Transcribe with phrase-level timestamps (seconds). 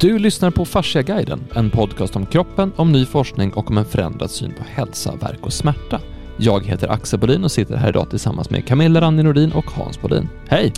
[0.00, 4.30] Du lyssnar på Fasciaguiden, en podcast om kroppen, om ny forskning och om en förändrad
[4.30, 6.00] syn på hälsa, verk och smärta.
[6.36, 10.00] Jag heter Axel Bodin och sitter här idag tillsammans med Camilla Randi Nordin och Hans
[10.00, 10.28] Bodin.
[10.48, 10.72] Hej!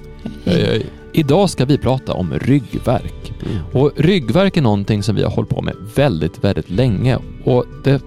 [0.45, 0.87] Hej, hej.
[1.13, 3.33] Idag ska vi prata om ryggverk.
[3.47, 3.63] Mm.
[3.73, 8.03] Och ryggverk är någonting som vi har hållit på med väldigt, väldigt länge och det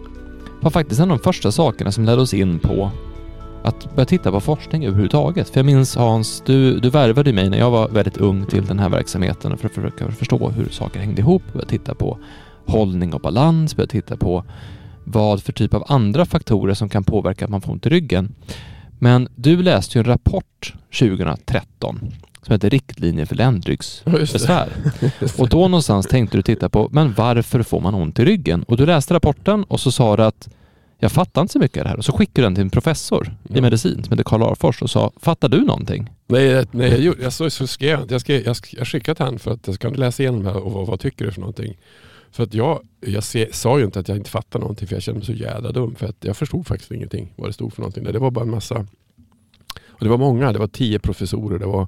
[0.61, 2.91] var faktiskt en av de första sakerna som ledde oss in på
[3.63, 5.49] att börja titta på forskning överhuvudtaget.
[5.49, 8.79] För jag minns Hans, du, du värvade mig när jag var väldigt ung till den
[8.79, 12.19] här verksamheten för att försöka förstå hur saker hängde ihop, börja titta på
[12.65, 14.43] hållning och balans, börja titta på
[15.03, 18.35] vad för typ av andra faktorer som kan påverka att man får ont i ryggen.
[18.99, 21.99] Men du läste ju en rapport 2013
[22.41, 24.69] som heter Riktlinjer för ländryggsbesvär.
[25.37, 28.63] Och då någonstans tänkte du titta på, men varför får man ont i ryggen?
[28.63, 30.49] Och du läste rapporten och så sa du att
[31.03, 31.97] jag fattar inte så mycket av det här.
[31.97, 33.61] Och så skickade den till en professor i Ja.
[33.61, 36.09] medicin som heter Karl Arfors och sa, fattar du någonting?
[36.27, 39.25] Nej, nej jag, gjorde, jag, så, så skrev jag, skrev, jag, sk- jag skickade till
[39.25, 41.39] han för att jag ska läsa igenom det här och vad, vad tycker du för
[41.41, 41.77] någonting.
[42.31, 45.03] För att jag, jag se, sa ju inte att jag inte fattar någonting för jag
[45.03, 45.95] kände mig så jävla dum.
[45.95, 48.03] För att jag förstod faktiskt ingenting vad det stod för någonting.
[48.03, 48.75] Det var bara en massa,
[49.87, 51.87] och det var många, det var tio professorer, det var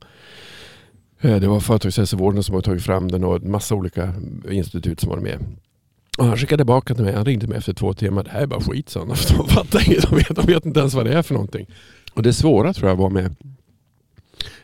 [1.22, 4.14] eh, det var företagshälsovården som har tagit fram den och en massa olika
[4.52, 5.40] institut som var med.
[6.18, 8.24] Och han skickade tillbaka till mig, han ringde mig efter två timmar.
[8.24, 9.08] Det här är bara skit sa han.
[9.38, 11.68] De fattar inget, de vet, de vet inte ens vad det är för någonting.
[12.14, 13.36] Och det svåra tror jag var med,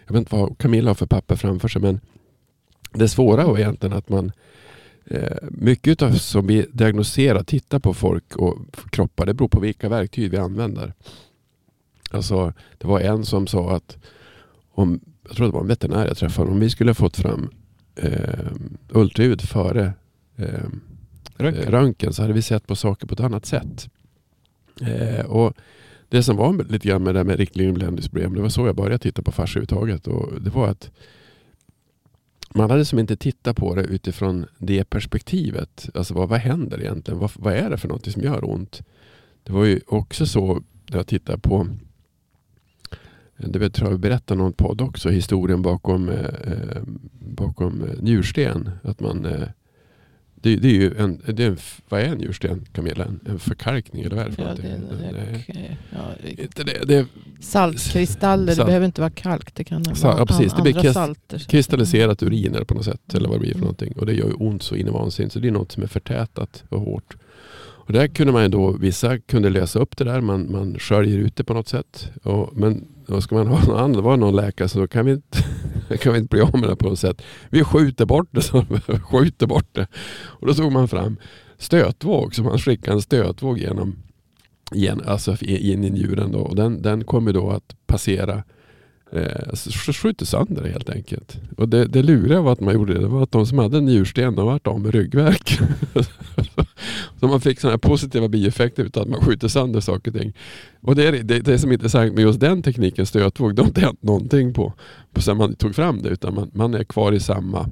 [0.05, 1.99] jag vet inte vad Camilla har för papper framför sig, men
[2.94, 4.31] det svåra var egentligen att man
[5.05, 8.57] eh, mycket av som vi diagnoserar, tittar på folk och
[8.89, 10.94] kroppar, det beror på vilka verktyg vi använder.
[12.11, 13.97] Alltså, det var en som sa att
[14.72, 17.49] om, jag tror det var en veterinär jag träffade, om vi skulle ha fått fram
[17.95, 18.52] eh,
[18.89, 19.94] ultraljud före
[20.35, 20.69] eh,
[21.42, 21.64] Röntgen.
[21.64, 23.89] Eh, röntgen så hade vi sett på saker på ett annat sätt.
[24.81, 25.53] Eh, och
[26.09, 28.67] det som var lite grann med det här med riktlinjer och bländningsproblem, det var så
[28.67, 30.08] jag började titta på fars överhuvudtaget.
[30.08, 30.92] Och det var att
[32.53, 35.89] man hade som inte tittat på det utifrån det perspektivet.
[35.94, 37.19] Alltså vad, vad händer egentligen?
[37.19, 38.81] Vad, vad är det för något som gör ont?
[39.44, 40.53] Det var ju också så
[40.89, 41.68] när jag tittade på
[43.50, 46.81] det vet, tror jag vi berättade någon podd också, historien bakom, eh, eh
[47.19, 48.69] bakom eh, njursten.
[48.84, 49.47] Att man, eh,
[50.41, 51.57] det, det är ju en, det är en,
[51.90, 53.06] vad är en njursten Camilla?
[53.06, 55.66] En, en förkalkning eller vad är det för Ja, det, någonting?
[56.35, 57.06] det, det, det, det är
[57.40, 58.66] saltkristaller, det Salt.
[58.68, 59.53] behöver inte vara kalk.
[59.56, 60.53] Det kan Sa- vara ja, precis.
[60.53, 61.40] Det blir salter.
[61.40, 63.13] kristalliserat urin eller på något sätt.
[63.13, 63.62] Eller vad det blir för Mm.
[63.66, 63.94] någonting.
[63.97, 65.34] Och det gör ju ont så in i vansinnigt.
[65.34, 67.16] Så det är något som är förtätat och hårt.
[67.84, 70.22] Och där kunde man ju då, vissa kunde lösa upp det där.
[70.22, 72.12] Man, man sköljer ut det på något sätt.
[72.23, 75.06] Och, men då ska man ha någon annan, det var någon läkare så då kan
[75.06, 75.38] vi inte,
[75.97, 77.22] kan vi inte bli av med det på något sätt.
[77.50, 78.66] Vi skjuter bort det, så
[79.12, 79.88] skjuter bort det.
[80.25, 81.18] Och då tog man fram
[81.57, 83.96] stötvåg, så man skickade en stötvåg genom
[84.74, 86.31] igen, alltså in i njuren.
[86.31, 86.40] Då.
[86.40, 88.44] Och den, den kommer då att passera
[89.13, 89.56] Eh,
[89.94, 91.38] skjuter sönder det helt enkelt.
[91.57, 93.81] Och det, det luriga var att man gjorde det, det var att de som hade
[93.81, 95.59] njursten de vart av med ryggvärk.
[97.19, 100.34] så man fick sådana här positiva bieffekter utan att man skjuter sönder saker och ting.
[100.81, 103.68] Och det är det, det som är intressant med just den tekniken, stötvåg, det har
[103.68, 104.74] inte hänt någonting på,
[105.14, 107.70] på sen man tog fram det utan man, man är kvar i samma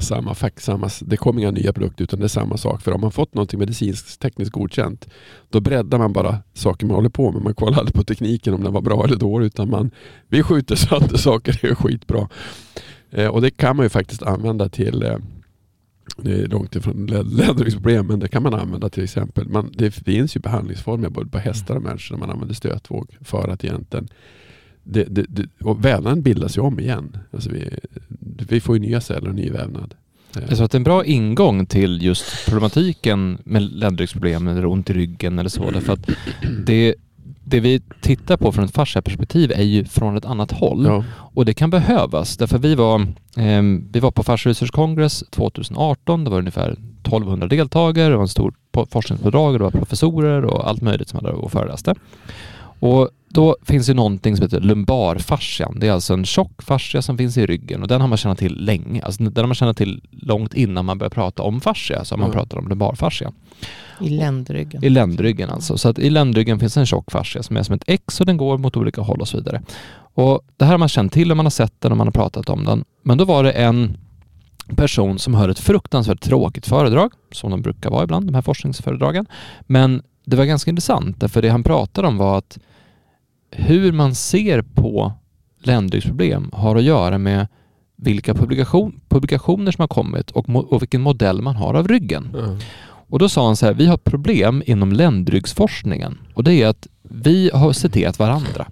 [0.00, 2.82] samma fack, samma, det kommer inga nya produkter utan det är samma sak.
[2.82, 5.08] För om man fått något medicinskt tekniskt godkänt
[5.50, 7.42] då breddar man bara saker man håller på med.
[7.42, 9.90] Man kollar aldrig på tekniken om den var bra eller dålig utan man,
[10.28, 12.28] vi skjuter sönder saker, det är skitbra.
[13.10, 15.16] Eh, och det kan man ju faktiskt använda till eh,
[16.16, 19.48] det är långt ifrån lä- men det kan man använda till exempel.
[19.48, 23.48] Man, det finns ju behandlingsformer både på hästar och människor när man använder stötvåg för
[23.48, 24.08] att egentligen
[24.84, 27.18] det, det, det, och vävnaden bildas ju om igen.
[27.32, 27.78] Alltså vi,
[28.48, 29.94] vi får ju nya celler och ny vävnad.
[30.36, 35.50] Eh, att en bra ingång till just problematiken med ländryggsproblem eller ont i ryggen eller
[35.50, 35.70] så.
[35.70, 36.10] Därför att
[36.66, 36.94] det,
[37.48, 40.84] det vi tittar på från ett fasciaperspektiv är ju från ett annat håll.
[40.86, 42.36] Ja, Och det kan behövas.
[42.36, 46.24] Därför vi var, ehm, vi var på Fascia Research Congress 2018.
[46.24, 48.08] Det var ungefär 1200 deltagare.
[48.08, 51.94] Det var en stor och det var professorer och allt möjligt som där och föreläste.
[52.78, 55.76] Och då finns det någonting som heter lumbarfascian.
[55.80, 58.38] Det är alltså en tjock fascia som finns i ryggen och den har man känt
[58.38, 59.02] till länge.
[59.02, 62.04] Alltså den har man känt till långt innan man började prata om fascia.
[62.04, 62.32] Så har man Ja.
[62.32, 63.32] pratat om lumbarfascia.
[64.00, 64.84] I ländryggen.
[64.84, 65.78] I ländryggen alltså.
[65.78, 68.36] Så att i ländryggen finns en tjock fascia som är som ett X och den
[68.36, 69.62] går mot olika håll och så vidare.
[70.14, 72.12] Och det här har man känt till och man har sett den och man har
[72.12, 72.84] pratat om den.
[73.02, 73.96] Men då var det en
[74.76, 79.26] person som höll ett fruktansvärt tråkigt föredrag, som de brukar vara ibland, de här forskningsföredragen.
[79.60, 82.58] Men det var ganska intressant, därför det han pratade om var att
[83.56, 85.12] hur man ser på
[85.62, 87.48] ländryggsproblem har att göra med
[87.96, 92.28] vilka publikation, publikationer som har kommit och, och vilken modell man har av ryggen.
[92.34, 92.58] ja.
[93.08, 96.86] Och då sa han så här, vi har problem inom ländryggsforskningen och det är att
[97.02, 98.66] vi har citerat varandra.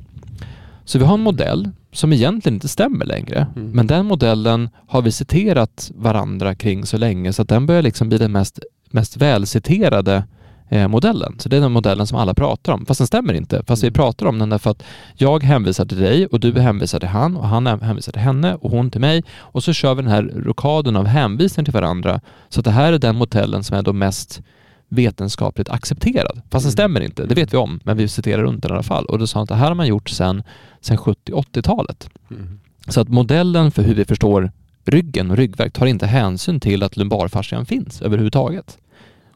[0.85, 3.47] Så vi har en modell som egentligen inte stämmer längre.
[3.57, 3.71] Mm.
[3.71, 8.09] Men den modellen har vi citerat varandra kring så länge så att den börjar liksom
[8.09, 8.59] bli den mest,
[8.91, 10.25] mest välciterade
[10.71, 11.37] modellen.
[11.39, 12.87] Så det är den modellen som alla pratar om.
[12.87, 13.63] Fast den stämmer inte.
[13.67, 14.83] Fast vi pratar om den därför att
[15.15, 18.71] jag hänvisar till dig och du hänvisar till han och han hänvisar till henne och
[18.71, 19.23] hon till mig.
[19.39, 22.21] Och så kör vi den här rokaden av hänvisningar till varandra.
[22.49, 24.43] Så att det här är den modellen som är då mest
[24.89, 26.41] vetenskapligt accepterad.
[26.51, 26.73] Fast den Mm.
[26.73, 29.05] stämmer inte, det vet vi om, men vi citerar runt den i alla fall.
[29.05, 30.43] Och då sa han att det här har man gjort sedan
[30.81, 32.09] sen 70-80-talet.
[32.31, 32.61] Mm.
[32.89, 34.51] Så att modellen för hur vi förstår
[34.85, 38.79] ryggen och ryggvärk tar inte hänsyn till att lumbarfascian finns överhuvudtaget.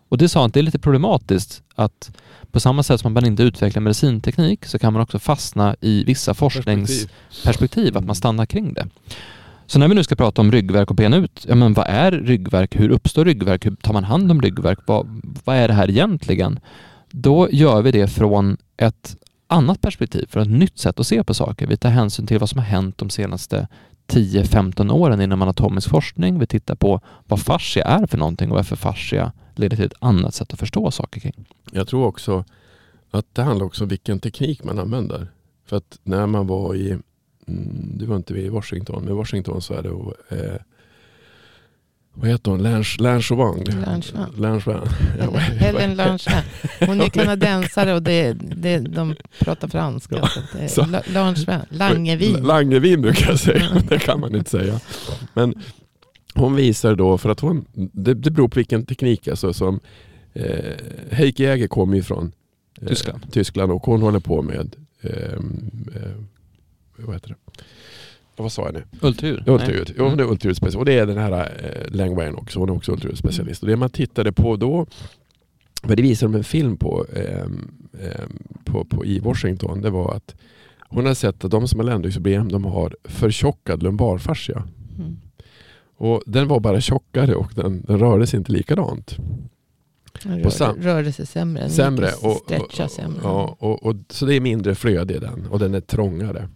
[0.09, 2.11] Och det sa han det är lite problematiskt att
[2.53, 6.35] på samma sätt som man inte utvecklar medicinteknik så kan man också fastna i vissa
[6.35, 7.97] forskningsperspektiv, Perspektiv.
[7.97, 8.89] att man stannar kring det.
[9.67, 12.13] Så när vi nu ska prata om ryggvärk och bena ut, ja men vad är
[12.13, 12.81] ryggvärk?
[12.81, 13.67] Hur uppstår ryggvärk?
[13.67, 14.79] Hur tar man hand om ryggvärk?
[14.87, 16.61] Vad, vad är det här egentligen?
[17.11, 19.17] Då gör vi det från ett
[19.47, 21.67] annat perspektiv, från ett nytt sätt att se på saker.
[21.67, 23.69] Vi tar hänsyn till vad som har hänt de senaste
[24.13, 26.39] 10-15 åren inom anatomisk forskning.
[26.39, 30.35] Vi tittar på vad fascia är för någonting och varför fascia leder till ett annat
[30.35, 31.45] sätt att förstå saker kring.
[31.73, 32.45] Jag tror också
[33.11, 35.29] att det handlar också om vilken teknik man använder.
[35.67, 39.63] För att när man var i, mm, du var inte i Washington, men i Washington
[39.63, 39.89] så är det
[40.37, 40.61] eh,
[42.21, 42.63] vad heter hon?
[42.63, 43.33] Lange Langevin.
[43.79, 44.33] Langevin.
[44.37, 44.81] Langevin.
[45.19, 46.43] Ja, Helen- Langevin.
[46.87, 50.17] Hon är kanadensare och det, det, de pratar franska.
[50.61, 51.61] Ja, Så Langevin.
[51.71, 52.35] Langevin.
[52.43, 54.81] Langevin brukar jag säga, det kan man inte säga.
[55.35, 55.55] Men
[56.35, 59.29] hon visar då, för att hon, det, det beror på vilken teknik.
[59.29, 59.81] Alltså, som,
[60.33, 60.75] eh,
[61.11, 62.33] Heike Jäger kommer ju från
[62.83, 63.33] eh, Tyskland.
[63.33, 66.13] Tyskland och hon håller på med ehm, eh,
[67.07, 67.63] vad heter det?
[68.39, 68.83] Vad sa jag nu?
[69.01, 69.49] Ultraljud?
[69.49, 69.95] Ultraljud.
[69.99, 70.79] Jo, hon är ultraljudsspecialist.
[70.79, 72.59] Och det är den här eh, Langwain också.
[72.59, 73.63] Hon är också ultraljudsspecialist.
[73.63, 74.87] Och det man tittade på då,
[75.83, 77.71] vad det visade de en film på, ehm,
[78.65, 80.35] på, på i Washington, det var att
[80.81, 84.63] hon har sett att de som har ländryggsproblem, de har förtjockad lumbarfascia.
[84.99, 85.17] Mm.
[85.97, 89.17] Och den var bara tjockare och den, den rörde sig inte likadant.
[90.23, 91.71] Den Rör, rörde sig sämre.
[91.71, 92.07] Sämre.
[92.23, 93.21] Och, stretcha och, sämre.
[93.23, 96.49] ja, och, och, så det är mindre flöde i den och den är trångare.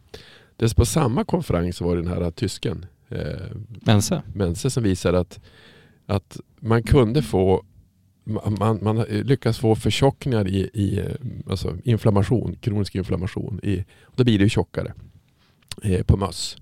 [0.56, 4.22] Dess på samma konferens var den här tysken, eh, Mense?
[4.34, 5.40] Mense som visar att,
[6.06, 7.64] att man kunde få
[8.25, 11.06] man, man, lyckas få förtjockningar i, i eh,
[11.50, 13.60] alltså inflammation, kronisk inflammation.
[13.62, 13.84] I,
[14.16, 14.93] då blir det ju tjockare
[15.82, 16.56] eh, på möss.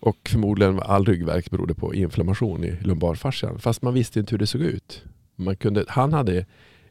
[0.00, 3.58] Och förmodligen all ryggvärk berodde på inflammation i lumbarfascian.
[3.58, 5.04] Fast man visste inte hur det såg ut.
[5.36, 6.46] Man kunde, han hade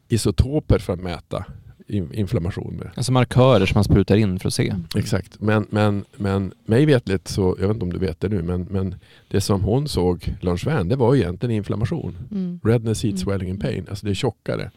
[0.08, 1.44] isotoper för att mäta
[1.88, 2.90] inflammation med.
[2.94, 4.74] Alltså markörer som man sprutar in för att se.
[4.96, 8.42] Exakt, men, men, men mig vetligt så, jag vet inte om du vet det nu,
[8.42, 8.94] men, men
[9.28, 12.16] det som hon såg, Langevin, det var ju egentligen inflammation.
[12.30, 12.60] Mm.
[12.64, 13.24] Redness, heat, Mm.
[13.24, 13.86] swelling and pain.
[13.90, 14.70] Alltså det är tjockare.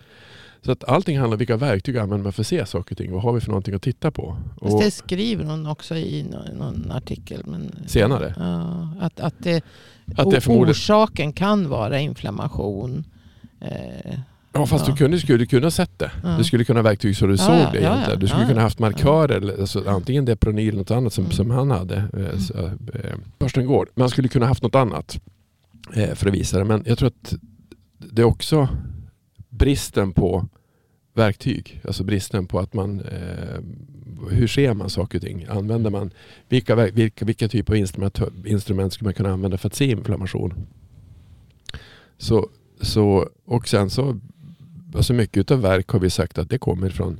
[0.61, 3.11] Så att allting handlar om vilka verktyg använder man för att se saker och ting.
[3.11, 4.37] Vad har vi för någonting att titta på?
[4.61, 7.41] Fast Och det skriver hon också i någon, någon artikel.
[7.45, 8.33] Men, Senare?
[8.37, 9.63] Ja, att, att, det,
[10.17, 10.71] att det förmodligen...
[10.71, 13.03] orsaken kan vara inflammation.
[13.61, 14.19] Eh,
[14.53, 14.93] Ja fast ja.
[14.93, 16.11] du kunde, skulle kunna ha sett det.
[16.23, 16.37] Ja.
[16.37, 18.19] Du skulle kunna ha verktyg så du såg det egentligen.
[18.19, 18.61] Du skulle kunna ja.
[18.63, 21.31] haft markörer, alltså, antingen Depronyl eller något annat som, Mm.
[21.31, 21.95] som han hade.
[21.95, 22.57] Eh, så,
[22.93, 23.89] eh, Torsten Gård.
[23.95, 25.21] Man skulle kunna haft något annat
[25.93, 26.65] eh, för att visa det.
[26.65, 27.33] Men jag tror att
[27.97, 28.67] det är också
[29.49, 30.45] bristen på
[31.13, 31.81] verktyg.
[31.87, 33.59] Alltså bristen på att man, eh,
[34.29, 35.45] hur ser man saker och ting?
[35.49, 36.11] Använder man,
[36.49, 40.53] vilka, vilka, vilka typer av instrument, instrument skulle man kunna använda för att se inflammation?
[42.17, 42.49] Så,
[42.81, 44.19] så, och sen så,
[44.95, 47.19] alltså mycket av verk har vi sagt att det kommer från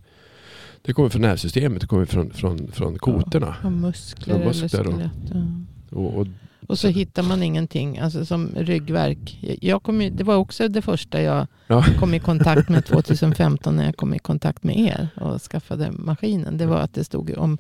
[0.82, 3.56] det kommer från nervsystemet, det kommer från, från, från kotorna.
[3.64, 5.02] och muskler, Ja, muskler och-.
[5.34, 5.98] Ja.
[5.98, 6.28] Och, och,
[6.68, 9.40] Och så hittar man ingenting, alltså som ryggverk.
[9.62, 11.84] Jag kom det var också det första jag Ja.
[12.00, 16.58] kom i kontakt med 2015 när jag kom i kontakt med er och skaffade maskinen.
[16.58, 17.58] Det var att det stod om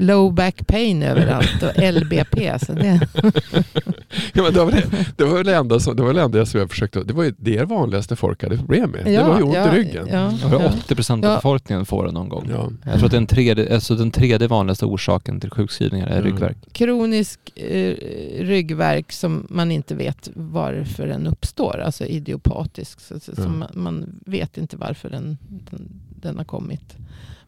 [0.00, 2.58] low back pain överallt och LBP.
[2.66, 3.00] Så det,
[4.32, 4.84] ja, men det, var det,
[5.16, 7.34] det var det enda som, det var det enda som jag försökte, det var ju
[7.38, 9.04] det vanligaste folk hade problem med.
[9.04, 10.08] det var ju ont ja, i ryggen.
[10.12, 10.72] Ja, Jag ja.
[10.84, 11.36] 80 procent av Ja.
[11.36, 12.48] befolkningen får det någon gång.
[12.50, 12.70] Ja.
[12.84, 16.24] Jag tror att den tredje, alltså den tredje vanligaste orsaken till sjukskrivningar är Mm.
[16.24, 16.56] ryggvärk.
[16.72, 17.94] Kronisk eh,
[18.44, 21.78] ryggverk som man inte vet varför den uppstår.
[21.84, 23.00] Alltså idiopatisk.
[23.00, 23.42] Så, så, Ja.
[23.42, 25.38] som man, man vet inte varför den,
[25.70, 25.88] den,
[26.20, 26.96] den har kommit.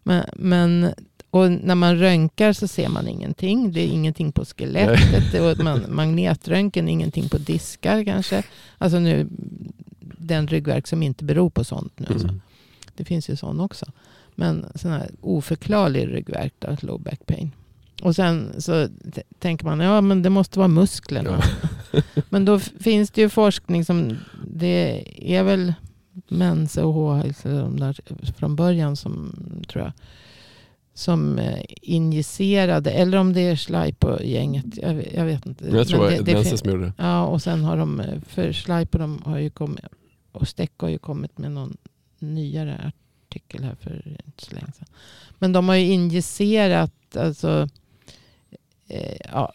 [0.03, 0.87] Men, men,
[1.31, 3.73] och när man röntgar så ser man ingenting.
[3.73, 5.35] Det är ingenting på skelettet.
[5.35, 8.43] Är, man, magnetröntgen, ingenting på diskar kanske.
[8.79, 9.29] Alltså nu,
[10.01, 12.07] den ryggverk som inte beror på sånt nu.
[12.07, 12.41] Mm.
[12.97, 13.87] Det finns ju sån också.
[14.35, 17.51] Men sån här oförklarlig ryggvärk, då, low back pain.
[18.03, 18.89] Och sen så
[19.39, 21.43] tänker man, ja men det måste vara musklerna.
[22.29, 25.05] Men då finns det ju forskning som, det
[25.39, 25.75] är väl
[26.29, 27.23] Mense och H,
[28.37, 29.33] från början som
[29.69, 29.93] tror jag,
[31.01, 35.65] som eh, injicerade, eller om det är Schleipo-gänget, jag, jag vet inte.
[35.65, 36.93] Men jag tror Men det, det, det som gjorde det.
[36.97, 39.85] Ja, och sen har de, eh, för Schleipo de har ju kommit,
[40.33, 41.77] och Steck har ju kommit med någon
[42.19, 42.93] nyare
[43.27, 44.89] artikel här för inte så länge sedan.
[45.39, 47.69] Men de har ju injicerat alltså,
[48.89, 49.53] eh, ja,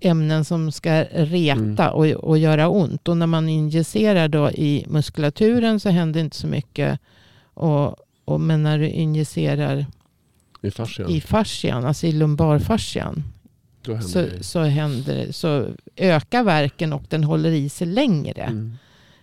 [0.00, 3.08] ämnen som ska reta och, och göra ont.
[3.08, 7.00] Och när man injicerar då i muskulaturen så händer inte så mycket.
[7.54, 9.86] Och, och, men när du injicerar
[10.66, 11.10] I fascian.
[11.10, 13.24] i fascian, alltså i lumbarfascian,
[14.02, 14.42] så, det.
[14.44, 18.76] så, händer, så ökar verken och den håller i sig längre Mm.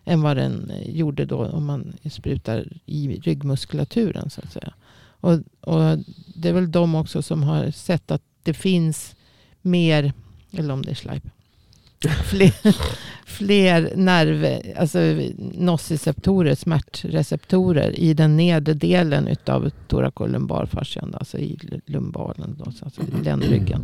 [0.06, 4.30] än vad den gjorde då om man sprutar i ryggmuskulaturen.
[4.30, 4.74] Så att säga.
[5.20, 5.32] Och,
[5.62, 5.98] och
[6.36, 9.16] det är väl de också som har sett att det finns
[9.62, 10.14] mer,
[10.52, 11.24] eller om det är Schleip,
[12.24, 12.76] fler,
[13.26, 15.00] fler nerv, alltså
[15.54, 23.82] nociceptorer, smärtreceptorer i den nedre delen utav thoracolumbarfascian, alltså i lumbalen, alltså i ländryggen.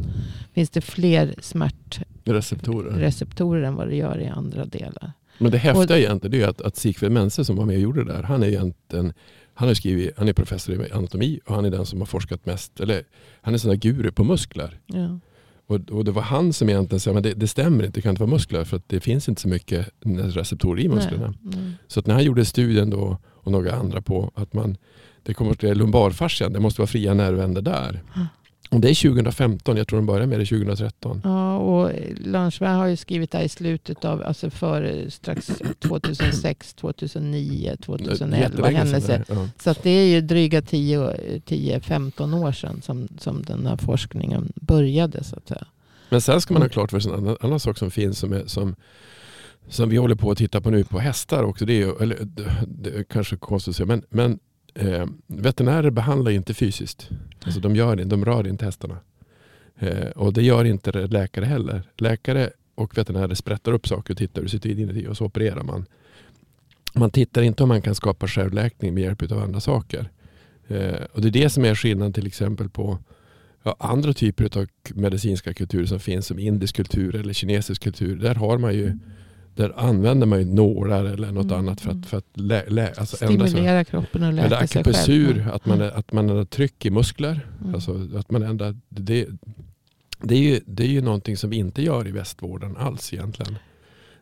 [0.53, 3.61] Finns det fler smärtreceptorer Receptorer.
[3.63, 5.11] än vad det gör i andra delar.
[5.37, 7.81] Men det häftiga Och- egentligen det är att, att Sigfrid Mense som var med och
[7.81, 8.23] gjorde det där.
[8.23, 9.13] Han är egentligen
[9.53, 12.45] han har skrivit, han är professor i anatomi och han är den som har forskat
[12.45, 13.03] mest, eller
[13.41, 14.79] han är sån där guru på muskler.
[14.85, 15.19] Ja.
[15.69, 18.09] Och, och det var han som egentligen sa, men det, det stämmer inte, det kan
[18.09, 21.33] inte vara muskler för att det finns inte så mycket receptorer i musklerna.
[21.41, 21.71] Nej.
[21.87, 24.77] Så att när han gjorde studien då och några andra på att man,
[25.23, 28.03] det kommer till lumbarfascian, det måste vara fria nervändar där.
[28.15, 28.27] Mm.
[28.69, 31.21] Och det är 2015, jag tror de började med det 2013.
[31.23, 36.73] Ja, och Langevin har ju skrivit det här i slutet av, alltså före strax 2006,
[36.73, 39.25] 2009, 2011 Jättelänge sedan händelser.
[39.29, 39.47] Ja.
[39.63, 45.23] Så att det är ju dryga 10-15 år sedan som, som den här forskningen började
[45.23, 45.65] så att säga.
[46.09, 48.33] Men sen ska man ha klart för sig en annan, annan sak som finns som,
[48.33, 48.75] är, som,
[49.69, 51.65] som vi håller på att titta på nu på hästar också.
[51.65, 52.17] Det är, eller,
[52.67, 54.39] det är kanske konstigt att säga men, men
[54.79, 57.09] eh, veterinärer behandlar ju inte fysiskt.
[57.43, 58.97] Alltså de, gör det, de rör inte hästarna.
[59.79, 61.83] Eh, och det gör inte läkare heller.
[61.97, 65.63] Läkare och veterinärer sprättar upp saker och tittar hur det sitter inuti och så opererar
[65.63, 65.85] man.
[66.93, 70.09] Man tittar inte om man kan skapa självläkning med hjälp av andra saker.
[70.67, 72.97] Eh, och det är det som är skillnaden till exempel på
[73.63, 78.15] ja, andra typer av medicinska kulturer som finns som indisk kultur eller kinesisk kultur.
[78.15, 78.97] Där har man ju
[79.59, 82.01] där använder man ju nålar eller något Mm, annat för mm.
[82.01, 83.15] att, för att lä, lä, alltså.
[83.15, 85.49] Stimulera kroppen och läka sig själv.
[85.53, 87.47] att man, att man har tryck i muskler.
[87.61, 87.75] Mm.
[87.75, 89.27] Alltså att man ändrar, det,
[90.19, 93.57] det, är ju, det är ju någonting som vi inte gör i västvården alls egentligen.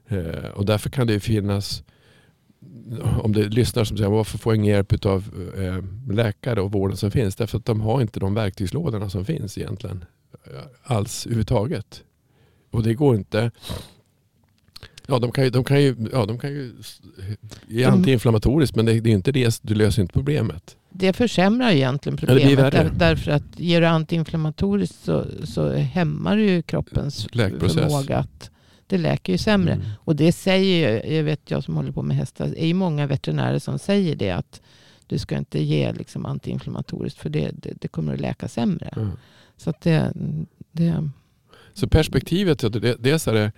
[0.07, 1.83] Eh, och därför kan det ju finnas,
[3.23, 5.23] om det lyssnar som säger varför får jag ingen hjälp av
[5.57, 7.35] eh, läkare och vården som finns?
[7.35, 10.05] Därför att de har inte de verktygslådorna som finns egentligen.
[10.45, 12.03] Eh, alls överhuvudtaget.
[12.71, 13.51] Och det går inte.
[15.09, 16.73] Ja, de kan ju, de kan ju, ja, de kan ju
[17.69, 17.93] är Mm.
[17.93, 20.75] antiinflammatoriskt men det, det är inte det, du löser inte problemet.
[20.89, 22.73] Det försämrar egentligen Ja, det problemet.
[22.73, 22.83] värre.
[22.83, 27.73] där, därför att ger du antiinflammatoriskt så, så hämmar du ju kroppens Läkprocess.
[27.73, 28.51] förmåga att
[28.87, 29.73] det läker ju sämre.
[29.73, 29.87] Mm.
[29.99, 32.73] Och det säger ju, jag vet jag som håller på med hästar, det är ju
[32.73, 34.61] många veterinärer som säger det att
[35.07, 38.89] du ska inte ge liksom antiinflammatoriskt för det, det, det kommer att läka sämre.
[38.95, 39.07] Ja.
[39.57, 40.11] Så att det,
[40.71, 41.09] det
[41.73, 43.51] Så perspektivet, ja, det, dels är det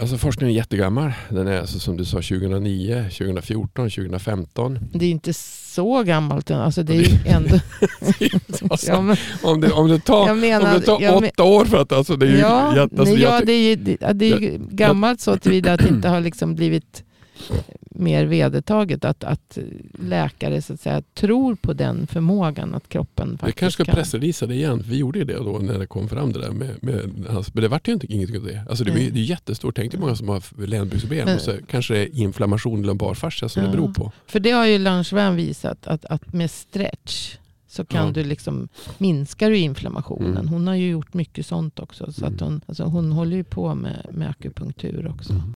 [0.00, 1.12] Alltså forskningen är jättegammal.
[1.28, 4.78] Den är alltså som du sa 2009, 2014, 2015.
[4.92, 6.50] Det är inte så gammalt.
[6.50, 7.58] Alltså det är ändå...
[8.70, 11.44] Alltså, ja, men, om, det, om det tar, menar, om det tar jag men- åtta
[11.44, 13.76] år för att alltså det är ju ja, jätte- alltså, nej, ja, det är ju
[13.76, 17.02] det, är gammalt så tillvida att det inte har liksom blivit
[17.90, 19.58] mer vedertaget att, att
[20.00, 23.94] läkare så att säga, tror på den förmågan att kroppen Vi faktiskt kanske ska kan.
[23.94, 24.82] pressreleasa det igen.
[24.86, 26.50] Vi gjorde det då när det kom fram det där.
[26.50, 28.64] Med, med hans, men det vart ju inte inget av det.
[28.68, 29.10] Alltså det, Nej.
[29.10, 29.76] det är jättestort.
[29.76, 33.48] Tänk dig många som har ländryggsproblem Men- och så kanske det är inflammation i lumbarfascia
[33.48, 33.68] som Ja.
[33.70, 34.12] det beror på.
[34.26, 37.36] För det har ju Langevin visat att, att med stretch
[37.68, 38.12] så kan Ja.
[38.12, 40.30] du liksom minska du inflammationen.
[40.36, 40.48] Mm.
[40.48, 42.12] Hon har ju gjort mycket sånt också.
[42.12, 42.44] Så att Mm.
[42.44, 45.32] hon, alltså hon håller ju på med, med akupunktur också.
[45.32, 45.52] Mm.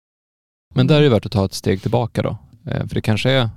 [0.78, 2.38] Men där är det värt att ta ett steg tillbaka då.
[2.66, 3.50] Eh, för det kanske är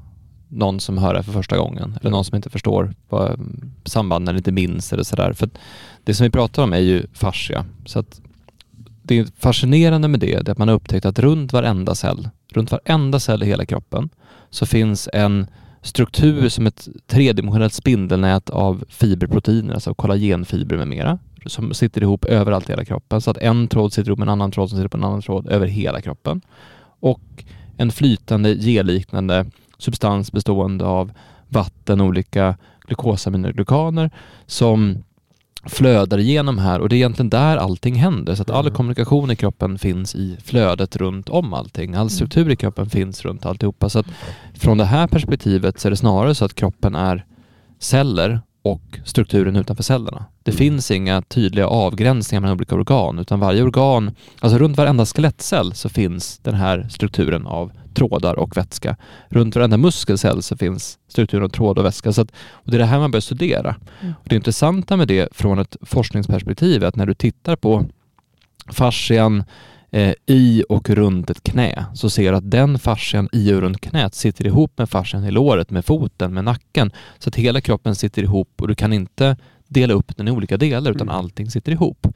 [0.49, 3.37] någon som hör det för första gången eller någon som inte förstår vad eh,
[3.85, 5.33] sambanden eller inte minns eller sådär.
[5.33, 5.49] För
[6.05, 7.65] det som vi pratar om är ju fascia.
[7.87, 8.21] Så att
[9.03, 12.73] det fascinerande med det, det är att man har upptäckt att runt varenda cell, runt
[12.73, 14.11] varenda cell i hela kroppen
[14.51, 15.47] så finns en
[15.83, 22.69] struktur som ett tredimensionellt spindelnät av fiberproteiner, alltså kollagenfibrer med mera, som sitter ihop överallt
[22.69, 23.21] i hela kroppen.
[23.21, 25.23] Så att en tråd sitter ihop med en annan tråd som sitter på en annan
[25.23, 26.41] tråd över hela kroppen.
[27.01, 27.45] Och
[27.77, 29.47] en flytande gelliknande
[29.79, 31.13] substans bestående av
[31.49, 34.11] vatten, olika glukosaminoglykaner
[34.47, 35.05] som
[35.65, 38.35] flödar igenom här och det är egentligen där allting händer.
[38.35, 38.75] Så att all Mm.
[38.77, 41.95] kommunikation i kroppen finns i flödet runt om allting.
[41.95, 43.89] All struktur i kroppen finns runt alltihopa.
[43.89, 44.07] Så att
[44.55, 47.25] från det här perspektivet så är det snarare så att kroppen är
[47.79, 50.25] celler och strukturen utanför cellerna.
[50.43, 50.59] Det Mm.
[50.59, 55.89] finns inga tydliga avgränsningar mellan olika organ utan varje organ, alltså runt varenda skelettcell så
[55.89, 58.97] finns den här strukturen av trådar och vätska.
[59.29, 62.13] Runt varenda muskelcell så finns strukturen av tråd och vätska.
[62.13, 63.77] Så att, och det är det här man bör studera.
[64.01, 64.15] Mm.
[64.23, 67.85] Och det intressanta med det från ett forskningsperspektiv är att när du tittar på
[68.73, 69.45] fascian
[69.91, 73.81] eh, i och runt ett knä så ser du att den fascian i och runt
[73.81, 76.93] knät sitter ihop med fascian i låret, med foten, med nacken.
[77.19, 79.37] Så att hela kroppen sitter ihop och du kan inte
[79.71, 81.17] dela upp den i olika delar utan Mm.
[81.19, 82.07] allting sitter ihop.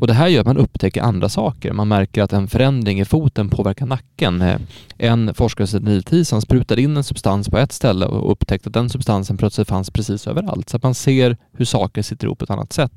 [0.00, 1.72] Och det här gör att man upptäcker andra saker.
[1.72, 4.42] Man märker att en förändring i foten påverkar nacken.
[4.42, 4.60] Eh,
[4.98, 8.68] En forskare som Neil Teese, han sprutade in en substans på ett ställe och upptäckte
[8.68, 10.68] att den substansen plötsligt fanns precis överallt.
[10.68, 12.92] Så att man ser hur saker sitter ihop på ett annat sätt.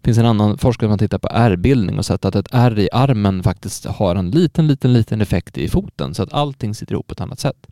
[0.00, 2.88] Det finns en annan forskare som tittar på ärrbildning och sett att ett ärr i
[2.92, 7.06] armen faktiskt har en liten, liten, liten effekt i foten så att allting sitter ihop
[7.06, 7.66] på ett annat sätt.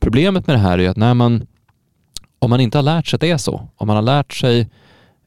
[0.00, 1.46] Problemet med det här är att när man,
[2.38, 4.68] om man inte har lärt sig att det är så, om man har lärt sig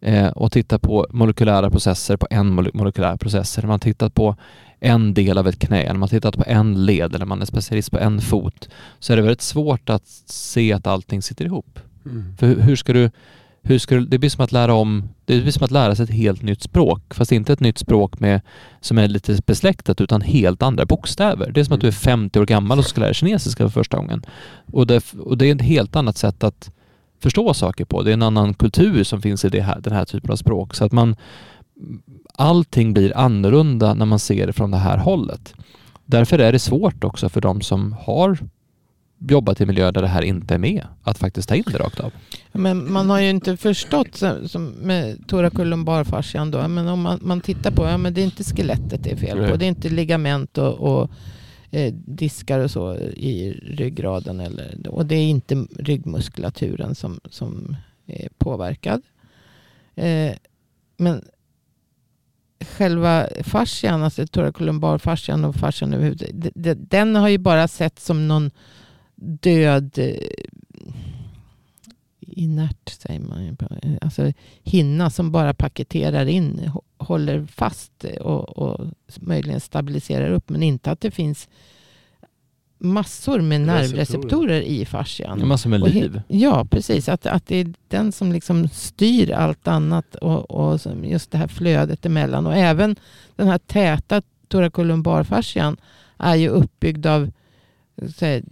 [0.04, 4.36] eh, att titta på molekylära processer på en mole- molekylär process, eller man tittat på
[4.80, 7.92] en del av ett knä, eller man tittat på en led, eller man är specialist
[7.92, 8.70] på en fot,
[9.00, 11.80] så är det väldigt svårt att se att allting sitter ihop.
[12.06, 12.38] Mm.
[12.38, 13.10] För hur, hur ska du,
[13.62, 16.04] hur ska du, det blir som att lära om, det blir som att lära sig
[16.04, 18.42] ett helt nytt språk, fast inte ett nytt språk med,
[18.82, 21.52] som är lite besläktat utan helt andra bokstäver.
[21.52, 23.98] Det är som att du är 50 år gammal och ska lära kinesiska för första
[23.98, 24.26] gången.
[24.72, 26.72] Och det, och det är ett helt annat sätt att
[27.24, 28.04] förstå saker på.
[28.04, 30.76] Det är en annan kultur som finns i det här, den här typen av språk.
[30.76, 31.16] Så att man,
[32.36, 35.54] allting blir annorlunda när man ser det från det här hållet.
[36.06, 38.38] Därför är det svårt också för de som har
[39.30, 42.00] jobbat i miljöer där det här inte är med, att faktiskt ta in det rakt
[42.00, 42.12] av.
[42.52, 46.68] Men man har ju inte förstått som med thoracolumbarfascian då.
[46.68, 49.50] Men om man, man tittar på, ja men det är inte skelettet det är fel
[49.50, 49.56] på.
[49.56, 51.12] Det är inte ligament och, och
[51.74, 54.40] eh, diskar och så i ryggraden.
[54.40, 57.76] Eller, och det är inte ryggmuskulaturen som, som
[58.06, 59.02] är påverkad.
[59.96, 60.34] Eh,
[60.98, 61.24] men
[62.60, 68.52] själva fascian, alltså thoracolumbarfascian och fascian överhuvudtaget, den har ju bara sett som någon
[69.16, 70.18] död eh,
[72.20, 73.58] inert, säger man
[74.02, 74.32] Alltså
[74.64, 76.72] hinna som bara paketerar in,
[77.04, 78.88] håller fast och, och
[79.20, 80.50] möjligen stabiliserar upp.
[80.50, 81.48] Men inte att det finns
[82.84, 83.82] massor med Receptorer.
[83.82, 85.38] nervreceptorer i fascian.
[85.38, 86.22] Det är massor med liv.
[86.28, 87.10] Ja, precis.
[87.10, 91.48] Att, att det är den som liksom styr allt annat och, och just det här
[91.48, 92.48] flödet emellan.
[92.48, 92.96] Och även
[93.36, 95.78] den här täta thoracolumbarfascian
[96.18, 97.32] är ju uppbyggd av
[98.16, 98.44] så här,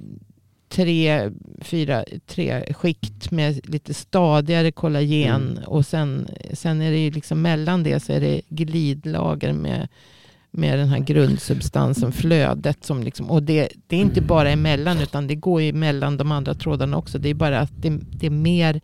[0.72, 1.32] tre,
[1.62, 5.52] fyra, tre skikt med lite stadigare kollagen.
[5.52, 5.64] Mm.
[5.64, 9.88] Och sen, sen är det ju liksom mellan det så är det glidlager med
[10.54, 12.86] med den här grundsubstansen, flödet.
[12.86, 16.32] Som liksom, och det, det är inte bara emellan utan det går ju mellan de
[16.32, 17.20] andra trådarna också.
[17.20, 18.82] Det är bara att det, det är mer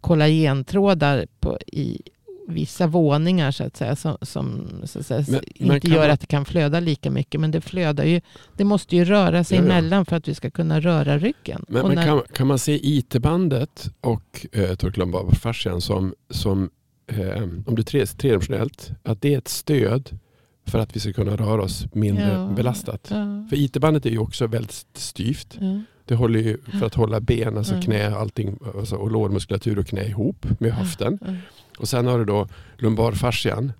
[0.00, 2.00] kollagentrådar på, i
[2.48, 3.96] vissa våningar så att säga.
[3.96, 5.24] Som, som så att säga,
[5.58, 7.40] Men- inte gör man- att det kan flöda lika mycket.
[7.40, 8.20] Men det flödar ju.
[8.56, 9.70] Det måste ju röra sig Ja, ja.
[9.72, 11.64] emellan för att vi ska kunna röra ryggen.
[11.68, 16.70] Men, men när- kan, kan man se IT-bandet och eh, thoracolumbarfascian som, som
[17.06, 20.18] eh, om det är tre- tredimensionellt, att det är ett stöd
[20.66, 22.46] för att vi ska kunna röra oss mindre Ja.
[22.56, 23.08] belastat.
[23.50, 25.58] För IT-bandet är ju också väldigt styvt.
[26.04, 27.82] Det håller ju för att hålla ben, alltså Mm.
[27.82, 31.18] knä, allting, alltså, och lårmuskulatur och knä ihop med höften.
[31.26, 31.34] Ja.
[31.78, 33.72] Och sen har du då lumbarfascian.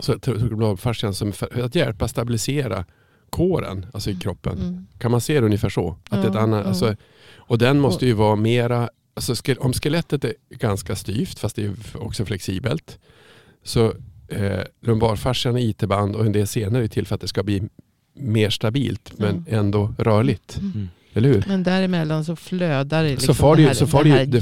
[0.00, 2.84] Så lumbarfascian som för att hjälpa stabilisera
[3.30, 4.58] kåren, alltså i kroppen.
[4.58, 4.86] Mm.
[4.98, 5.96] Kan man se det ungefär så?
[6.10, 6.96] Att är ett annat, alltså,
[7.36, 11.74] och den måste ju vara mera, alltså, om skelettet är ganska styvt fast det är
[11.94, 12.98] också flexibelt.
[13.62, 13.92] Så
[14.28, 17.62] eh, lumbarfascian är IT-band och en del senare är till för att det ska bli
[18.14, 20.58] mer stabilt men ändå rörligt.
[20.58, 20.88] Mm.
[21.16, 21.44] Eller hur?
[21.48, 23.10] Men däremellan så flödar det.
[23.10, 24.40] Liksom far det ju- här- så far det ju- det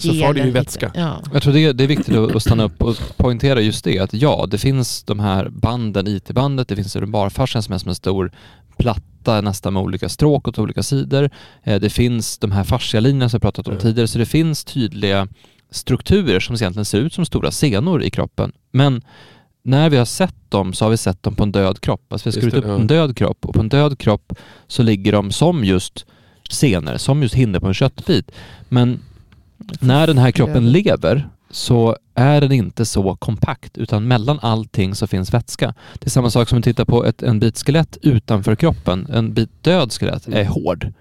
[0.00, 0.90] så far det ju vätska.
[0.94, 1.22] Ja.
[1.32, 4.46] Jag tror det, det är viktigt att stanna upp och poängtera just det att ja,
[4.50, 8.32] det finns de här banden, IT-bandet, det finns lumbarfascian som är som en stor
[8.78, 11.30] platta nästan med olika stråk åt olika sidor.
[11.62, 13.80] Eh, Det finns de här fascialinjerna som jag pratat om Ja.
[13.80, 15.28] tidigare, så det finns tydliga
[15.70, 18.52] strukturer som egentligen ser ut som stora senor i kroppen.
[18.72, 19.02] Men
[19.62, 22.12] när vi har sett dem så har vi sett dem på en död kropp.
[22.12, 22.74] Alltså vi har skurit upp ja.
[22.74, 24.32] en död kropp och på en död kropp
[24.66, 26.06] så ligger de som just
[26.50, 28.30] senor, som just hinder på en köttbit.
[28.68, 29.00] Men
[29.80, 35.06] när den här kroppen lever så är den inte så kompakt utan mellan allting så
[35.06, 35.74] finns vätska.
[35.94, 39.06] Det är samma sak som att titta på ett, en bit skelett utanför kroppen.
[39.12, 40.46] En bit död skelett är Mm.
[40.46, 40.92] hård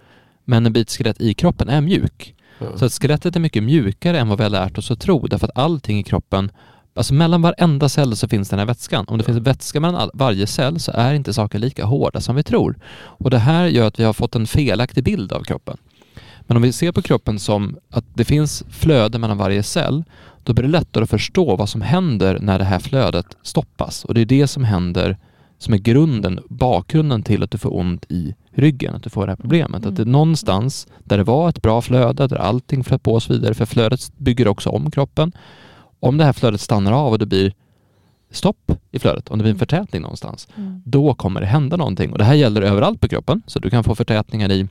[0.45, 2.35] men en bit skelett i kroppen är mjuk.
[2.75, 5.47] Så att skelettet är mycket mjukare än vad vi har lärt oss att tro därför
[5.47, 6.51] att allting i kroppen
[6.93, 9.05] Alltså mellan varenda cell så finns den här vätskan.
[9.07, 12.43] Om det finns vätska mellan varje cell så är inte saker lika hårda som vi
[12.43, 12.77] tror.
[12.95, 15.77] Och det här gör att vi har fått en felaktig bild av kroppen.
[16.41, 20.03] Men om vi ser på kroppen som att det finns flöde mellan varje cell,
[20.43, 24.05] då blir det lättare att förstå vad som händer när det här flödet stoppas.
[24.05, 25.17] Och det är det som händer
[25.57, 29.31] som är grunden, bakgrunden till att du får ont i ryggen, att du får det
[29.31, 29.81] här problemet.
[29.81, 29.89] Mm.
[29.89, 33.23] Att det är någonstans där det var ett bra flöde, där allting flöt på och
[33.23, 35.31] så vidare, för flödet bygger också om kroppen.
[35.99, 37.53] Om det här flödet stannar av och det blir
[38.31, 39.59] stopp i flödet, om det blir en Mm.
[39.59, 40.81] förtätning någonstans, Mm.
[40.85, 42.11] då kommer det hända någonting.
[42.11, 44.67] Och det här gäller överallt på kroppen, så du kan få förtätningar i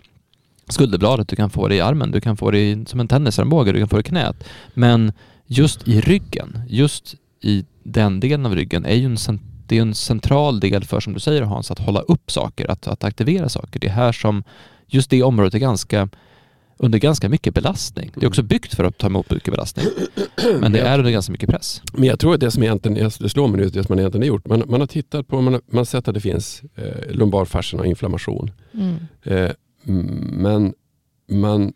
[0.69, 3.73] skulderbladet, du kan få det i armen, du kan få det i, som en tennisarmbåge,
[3.73, 4.45] du kan få det i knät.
[4.75, 5.13] Men
[5.47, 9.95] just i ryggen, just i den delen av ryggen är ju en, det är en
[9.95, 13.81] central del för, som du säger Hans, att hålla upp saker, att, att aktivera saker.
[13.81, 14.45] Det är här som
[14.87, 16.09] just det området är ganska
[16.79, 18.11] under ganska mycket belastning.
[18.15, 19.87] Det är också byggt för att ta emot mycket belastning.
[20.61, 21.83] Men det är under ganska mycket press.
[21.93, 24.23] Men jag tror att det som egentligen, det slår mig nu, det som man egentligen
[24.23, 26.63] har gjort, man, man har tittat på, man har, man har sett att det finns
[26.75, 28.51] eh, lumbarfascian och inflammation.
[28.73, 28.95] Mm.
[29.23, 29.51] Eh,
[29.87, 30.07] mm,
[30.43, 30.75] men
[31.29, 31.73] man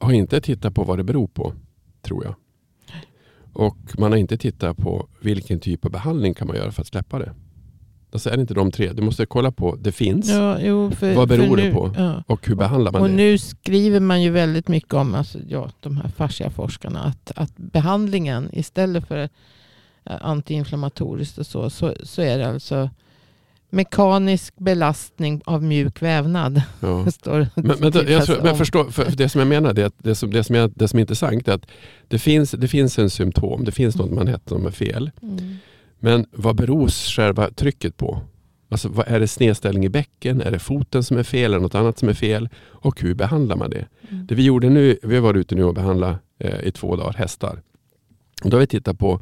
[0.00, 1.54] har inte tittat på vad det beror på,
[2.02, 2.34] tror jag.
[3.52, 6.86] Och man har inte tittat på vilken typ av behandling kan man göra för att
[6.88, 7.32] släppa det.
[8.14, 8.92] Alltså är det inte de tre?
[8.92, 11.94] Du måste kolla på, det finns Ja, jo, för, Vad beror för det nu, på?
[11.96, 12.22] Ja.
[12.26, 13.14] och hur behandlar man Och det?
[13.14, 18.48] nu skriver man ju väldigt mycket om, alltså, ja, de här fasciaforskarna, att, att behandlingen
[18.52, 19.18] istället för
[20.04, 22.90] eh, antiinflammatoriskt och så, så, så är det alltså
[23.70, 26.62] mekanisk belastning av mjuk vävnad.
[26.80, 27.02] Ja.
[27.04, 28.58] Det står Men, men, det- jag tror, men om.
[28.58, 30.98] förstå, för för det som jag menar, det, det, som, det, som är, det som
[30.98, 31.66] är intressant är att
[32.08, 35.10] det finns, det finns en symptom, det finns något man heter som är fel.
[35.22, 35.56] Mm.
[36.04, 38.20] Men vad beror själva trycket på?
[38.68, 40.40] Alltså, vad är det snedställning i bäcken?
[40.40, 42.48] Är det foten som är fel eller något annat som är fel?
[42.58, 43.86] Och hur behandlar man det?
[44.08, 44.26] Mm.
[44.26, 47.12] Det vi gjorde nu, vi har varit ute nu och behandlat eh, i två dagar
[47.12, 47.62] hästar.
[48.44, 49.20] Och då har vi tittat på,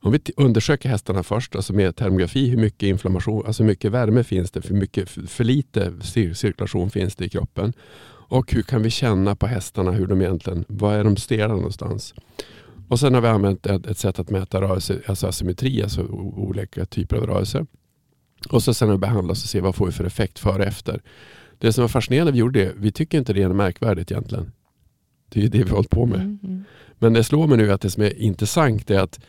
[0.00, 4.24] om vi undersöker hästarna först, alltså med termografi, hur mycket inflammation, alltså hur mycket värme
[4.24, 7.72] finns det, för, mycket, för, för lite cir- cirkulation finns det i kroppen.
[8.30, 12.14] Och hur kan vi känna på hästarna hur de egentligen, var är de stela någonstans?
[12.88, 16.02] Och sen har vi använt ett, ett sätt att mäta rörelse, alltså asymmetri, alltså
[16.36, 17.66] olika typer av rörelse.
[18.48, 20.68] Och så sen har vi behandlat och se vad får vi för effekt före och
[20.68, 21.02] efter.
[21.58, 24.52] Det som var fascinerande vi gjorde det, vi tycker inte det är märkvärdigt egentligen.
[25.28, 26.20] Det är ju det vi har hållit på med.
[26.20, 26.64] Mm, mm.
[26.98, 29.20] Men det slår mig nu att det som är intressant är att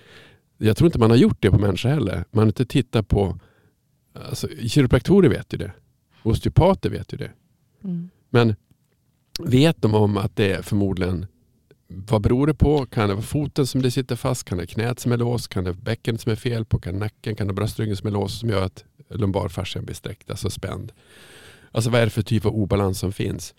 [0.57, 2.25] jag tror inte man har gjort det på människor heller.
[2.31, 3.39] Man har inte tittat på,
[4.13, 5.71] alltså, kiropraktorer vet ju det.
[6.23, 7.31] Osteopater vet ju det.
[7.83, 8.09] Mm.
[8.29, 8.55] Men
[9.39, 11.25] vet de om att det är förmodligen,
[11.91, 12.85] vad beror det på?
[12.85, 14.43] Kan det vara foten som det sitter fast?
[14.43, 15.47] Kan det vara knät som är låst?
[15.47, 16.79] Kan det vara bäckenet som är fel på?
[16.79, 17.35] Kan det nacken?
[17.35, 20.91] Kan det vara bröstryggen som är låst som gör att lumbarfascian blir sträckt, alltså spänd?
[21.71, 23.53] Alltså vad är det för typ av obalans som finns?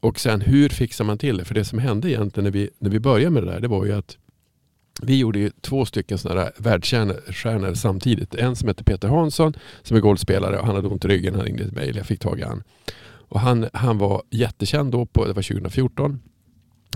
[0.00, 1.44] Och sen hur fixar man till det?
[1.44, 3.84] För det som hände egentligen när vi, när vi började med det där, det var
[3.84, 4.18] ju att
[5.02, 8.34] vi gjorde ju två stycken sådana där världsstjärnor samtidigt.
[8.34, 11.34] En som heter Peter Hansson som är golfspelare och han hade ont i ryggen.
[11.34, 12.62] Han ringde till mig, jag fick tag i han.
[13.28, 16.20] Och han, han var jättekänd då, på, det var 2014.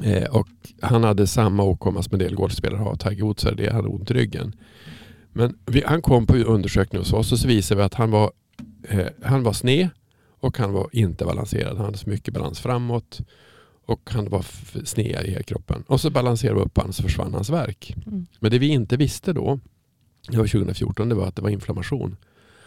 [0.02, 0.48] Eh, och
[0.80, 2.96] han hade samma åkomma som en del golfspelare har.
[2.96, 4.52] Tiger Woods hade det, han hade ont i ryggen.
[5.32, 8.32] Men vi, han kom på undersökning hos oss och så visade vi att han var,
[8.88, 9.88] eh, han var sned
[10.40, 11.76] och han var inte balanserad.
[11.76, 13.20] Han hade så mycket balans framåt
[13.86, 14.44] och han var
[14.84, 15.84] sned i hela kroppen.
[15.86, 17.94] Och så balanserade vi upp honom så försvann hans verk.
[18.06, 18.26] Mm.
[18.40, 19.60] Men det vi inte visste då,
[20.28, 22.16] det var 2014, det var att det var inflammation.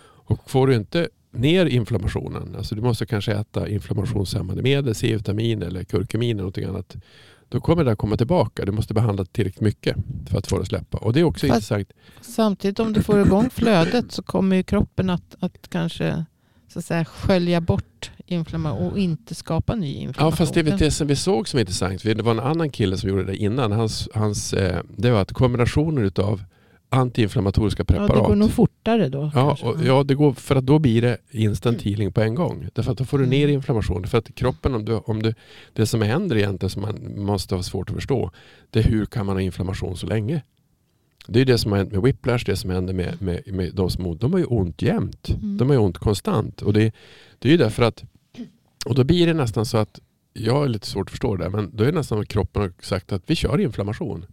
[0.04, 5.84] Och får du inte ner inflammationen, alltså du måste kanske äta inflammationshämmande medel, C-vitamin eller
[5.84, 6.96] kurkumin eller någonting annat.
[7.50, 8.66] Då kommer det att komma tillbaka.
[8.66, 9.96] Du måste behandla tillräckligt mycket
[10.30, 10.98] för att få det att släppa.
[10.98, 11.94] Och det är också Fast- intressant.
[12.22, 16.26] Samtidigt om du får igång flödet så kommer ju kroppen att, att kanske
[16.68, 20.32] så att säga, skölja bort inflammation och inte skapa ny inflammation.
[20.32, 22.04] Ja, fast det det som vi såg som intressant.
[22.04, 23.72] Det var en annan kille som gjorde det innan.
[23.72, 26.44] Hans, hans, eh, det var att kombinationen av
[26.92, 28.16] antiinflammatoriska ja, preparat.
[28.24, 29.32] det går nog fortare då.
[29.36, 32.68] Ja, och, ja det går, för att då blir det instant healing på en gång.
[32.74, 33.54] Därför att då får du ner Mm.
[33.56, 34.08] inflammation.
[34.08, 35.34] För att kroppen, om du, om du,
[35.74, 38.32] det som händer egentligen som man måste ha svårt att förstå,
[38.70, 40.42] det är hur kan man ha inflammation så länge?
[41.28, 43.90] Det är det som har hänt med whiplash, det som händer med, med, med de
[43.90, 44.18] som.
[44.18, 45.30] De har ju ont jämt.
[45.30, 45.58] Mm.
[45.58, 46.62] De har ju ont konstant.
[46.62, 46.94] Och det,
[47.40, 48.04] det är ju därför att,
[48.86, 50.00] och då blir det nästan så att,
[50.34, 52.72] jag har lite svårt att förstå det, men då är det nästan att kroppen har
[52.82, 54.26] sagt att vi kör inflammation.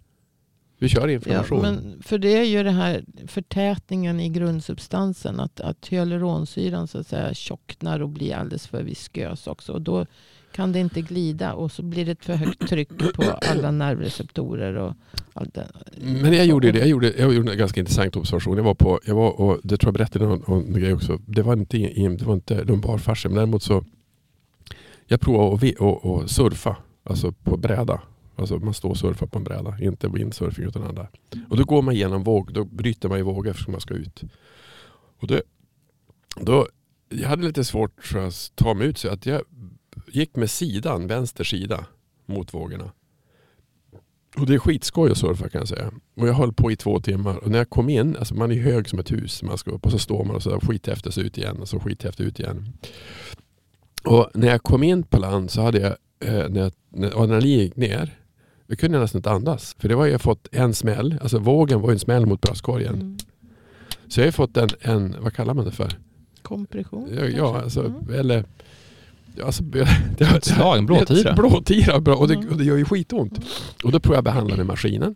[0.78, 1.60] Vi kör Ja, inflammation.
[1.62, 5.40] men för det är ju det här förtätningen i grundsubstansen.
[5.40, 9.72] Att, att hyaluronsyran så att säga tjocknar och blir alldeles för viskös också.
[9.72, 10.06] Och då
[10.52, 14.74] kan det inte glida och så blir det ett för högt tryck på alla nervreceptorer.
[14.74, 14.94] Och
[15.34, 15.68] allt det.
[16.00, 16.78] Men jag gjorde det.
[16.78, 18.56] Jag gjorde, jag gjorde en ganska intressant observation.
[18.56, 21.18] Jag var på, jag var, och det tror jag berättade någon, någon grej också.
[21.26, 23.84] Det var inte, det var inte lumbarfascia, men däremot så
[25.06, 28.00] jag provade att, att, att surfa, alltså på bräda.
[28.38, 31.08] Alltså man står och surfar på en bräda, inte windsurfing utan andra.
[31.48, 34.22] Och då går man igenom våg, då bryter man i vågor eftersom man ska ut.
[35.20, 35.42] Och det,
[36.36, 36.68] då,
[37.08, 39.42] jag hade lite svårt att ta mig ut så att jag
[40.08, 41.86] gick med sidan, vänster sida
[42.26, 42.92] mot vågorna.
[44.36, 45.92] Och det är skitskoj att surfa kan jag säga.
[46.16, 48.60] Och jag höll på i två timmar och när jag kom in, alltså man är
[48.60, 51.26] hög som ett hus, man ska upp och så står man och så efter sig
[51.26, 52.72] ut igen och så skithäftigt ut igen.
[54.04, 57.76] Och när jag kom in på land så hade jag, eh, när, när adrenalin gick
[57.76, 58.17] ner,
[58.68, 59.76] då kunde jag nästan inte andas.
[59.78, 62.94] För det var jag fått en smäll, alltså vågen var en smäll mot bröstkorgen.
[62.94, 63.16] Mm.
[64.08, 65.92] Så jag har fått en, en, vad kallar man det för?
[66.42, 68.14] Kompression Ja, ja alltså, Mm.
[68.14, 68.44] eller
[69.44, 69.62] Alltså,
[70.18, 71.32] det, Ett slag, en blåtira.
[71.36, 72.14] Blåtira, bra.
[72.16, 72.48] Och, det, Mm.
[72.48, 73.38] och det gör ju skitont.
[73.84, 75.14] Och då provade jag behandla med maskinen.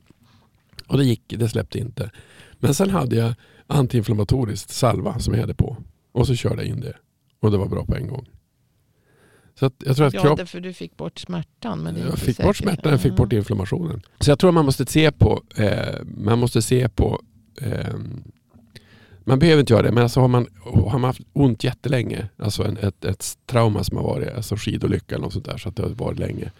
[0.86, 2.10] Och det gick, det släppte inte.
[2.58, 3.34] Men sen hade jag
[3.66, 5.76] antiinflammatoriskt salva som jag hade på.
[6.12, 6.96] Och så körde jag in det.
[7.40, 8.28] Och det var bra på en gång.
[9.58, 11.82] Så att jag tror att Ja, kropp, därför du fick bort smärtan.
[11.82, 12.44] Men jag fick säkert.
[12.46, 13.38] bort smärtan, jag fick bort Mm.
[13.40, 14.02] inflammationen.
[14.20, 17.22] Så jag tror man måste se på, eh, man måste se på
[17.60, 17.94] eh,
[19.24, 22.64] man behöver inte göra det, men alltså har, man, har man haft ont jättelänge, alltså
[22.64, 25.76] en, ett, ett trauma som har varit, alltså skidolycka eller något sånt där, så att
[25.76, 26.52] det har varit länge,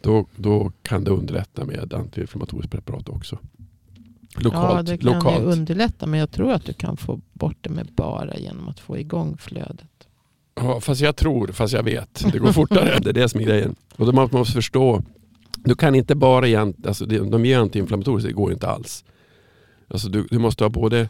[0.00, 3.38] då, då kan det underlätta med antiinflammatoriskt preparat också.
[4.38, 4.76] Lokalt.
[4.76, 5.44] Ja, det kan lokalt.
[5.44, 6.06] underlätta.
[6.06, 9.36] Men jag tror att du kan få bort det med bara genom att få igång
[9.36, 10.05] flödet.
[10.56, 12.32] Ja, fast jag tror, fast jag vet.
[12.32, 12.98] Det går fortare.
[13.02, 13.76] det är det som är grejen.
[13.96, 15.02] Och då man måste förstå.
[15.56, 19.04] Du kan inte bara alltså de ger antiinflammatoriskt, det går inte alls.
[19.88, 21.08] Alltså du, du måste ha både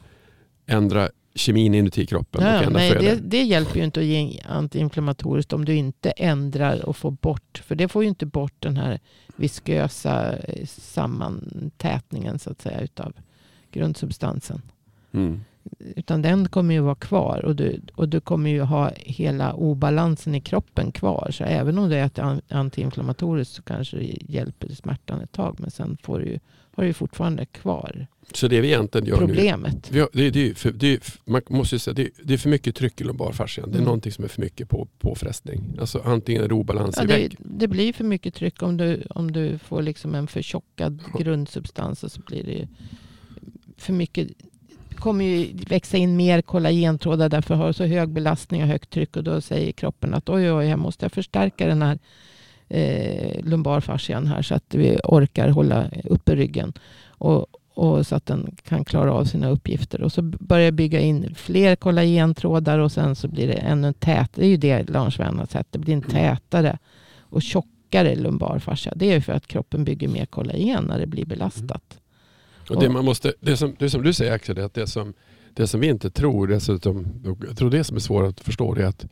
[0.67, 4.41] ändra kemin inuti kroppen och Ja, ändra nej, det, det hjälper ju inte att ge
[4.45, 7.63] antiinflammatoriskt om du inte ändrar och får bort.
[7.67, 9.01] För det får ju inte bort den här
[9.37, 13.13] viskösa eh, sammantätningen så att säga utav
[13.73, 14.63] grundsubstansen.
[15.13, 15.41] Mm.
[15.97, 20.35] Utan den kommer ju vara kvar och du, och du kommer ju ha hela obalansen
[20.35, 21.29] i kroppen kvar.
[21.33, 25.57] Så även om du äter an- antiinflammatoriskt så kanske det hjälper smärtan ett tag.
[25.61, 26.39] Men sen får du,
[26.75, 29.27] har du ju fortfarande kvar Så det vi egentligen gör nu.
[29.27, 29.91] problemet.
[29.95, 32.77] Har, det, är- det, för, det, man måste säga, det, är, det är för mycket
[32.77, 33.69] tryck i lumbarfascian.
[33.71, 33.85] Det är Mm.
[33.85, 35.65] någonting som är för mycket på, påfrestning.
[35.81, 37.37] Alltså antingen är det obalans Ja, i det, vägg.
[37.39, 42.05] det blir för mycket tryck om du, om du får liksom en förtjockad grundsubstans.
[42.05, 42.69] Och så blir det
[43.77, 44.29] för mycket.
[44.99, 49.17] Kommer ju växa in mer kollagentrådar därför har så hög belastning och högt tryck.
[49.17, 51.99] Och då säger kroppen att oj, oj, här måste jag förstärka den här
[52.69, 56.73] eh, lumbarfascian här så att vi orkar hålla uppe ryggen.
[57.09, 60.03] Och, och så att den kan klara av sina uppgifter.
[60.03, 64.29] Och så börjar bygga in fler kollagentrådar och sen så blir det ännu tätare.
[64.35, 65.73] Det är ju det Lars Wenner har sett.
[65.73, 66.79] Det blir en tätare
[67.21, 68.93] och tjockare lumbarfascia.
[68.97, 72.01] Det är ju för att kroppen bygger mer kollagen när det blir belastat.
[72.71, 75.15] Och det, man måste, det, som, det som du säger Axel, att det, som,
[75.55, 77.07] det som vi inte tror, dessutom,
[77.47, 79.07] jag tror det som är svårt att förstå det är att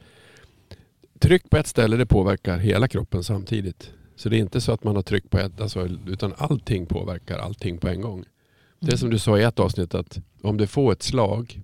[1.19, 3.93] tryck på ett ställe det påverkar hela kroppen samtidigt.
[4.17, 7.39] Så det är inte så att man har tryck på ett, alltså, utan allting påverkar
[7.39, 8.25] allting på en gång.
[8.81, 11.61] Det är som du sa i ett avsnitt att om du får ett slag,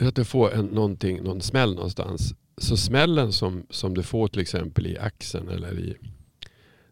[0.00, 4.86] att du får en, någon smäll någonstans, så smällen som, som du får till exempel
[4.86, 5.96] i axeln eller i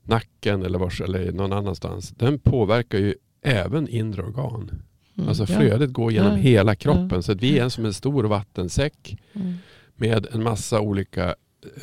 [0.04, 4.70] nacken eller, vars, eller någon annanstans, den påverkar ju även inre organ.
[5.16, 5.58] Mm, Alltså ja.
[5.58, 6.36] flödet går genom Ja.
[6.36, 7.08] hela kroppen.
[7.12, 7.22] Ja.
[7.22, 9.54] Så att vi är som en stor vattensäck Mm.
[9.96, 11.34] med en massa olika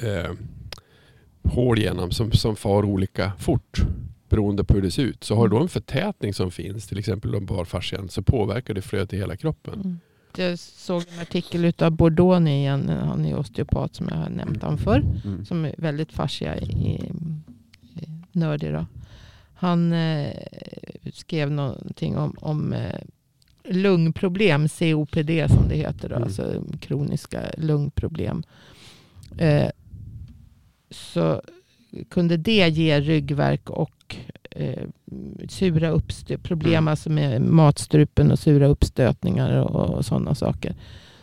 [0.03, 0.31] eh,
[1.43, 3.81] hål genom som, som far olika fort
[4.29, 5.23] beroende på hur det ser ut.
[5.23, 9.13] Så har du då en förtätning som finns, till exempel lumbarfascian, så påverkar det flödet
[9.13, 9.73] i hela kroppen.
[9.73, 9.99] Mm.
[10.37, 12.67] Jag såg en artikel av Bordoni.
[12.67, 15.03] Han är osteopat som jag har nämnt han förr.
[15.25, 15.45] Mm.
[15.45, 17.11] Som är väldigt fascia i
[18.37, 18.73] nördig.
[18.73, 18.85] Då.
[19.53, 20.33] Han eh,
[21.13, 22.99] skrev någonting om, om eh,
[23.69, 26.09] lungproblem, COPD som det heter.
[26.09, 26.23] Då, Mm.
[26.23, 28.43] Alltså kroniska lungproblem.
[29.37, 29.69] Eh,
[30.91, 31.41] så
[32.09, 34.15] kunde det ge ryggverk och
[34.51, 34.83] eh,
[35.49, 36.87] sura uppstö- problem Mm.
[36.87, 40.75] alltså med matstrupen och sura uppstötningar och, och sådana saker.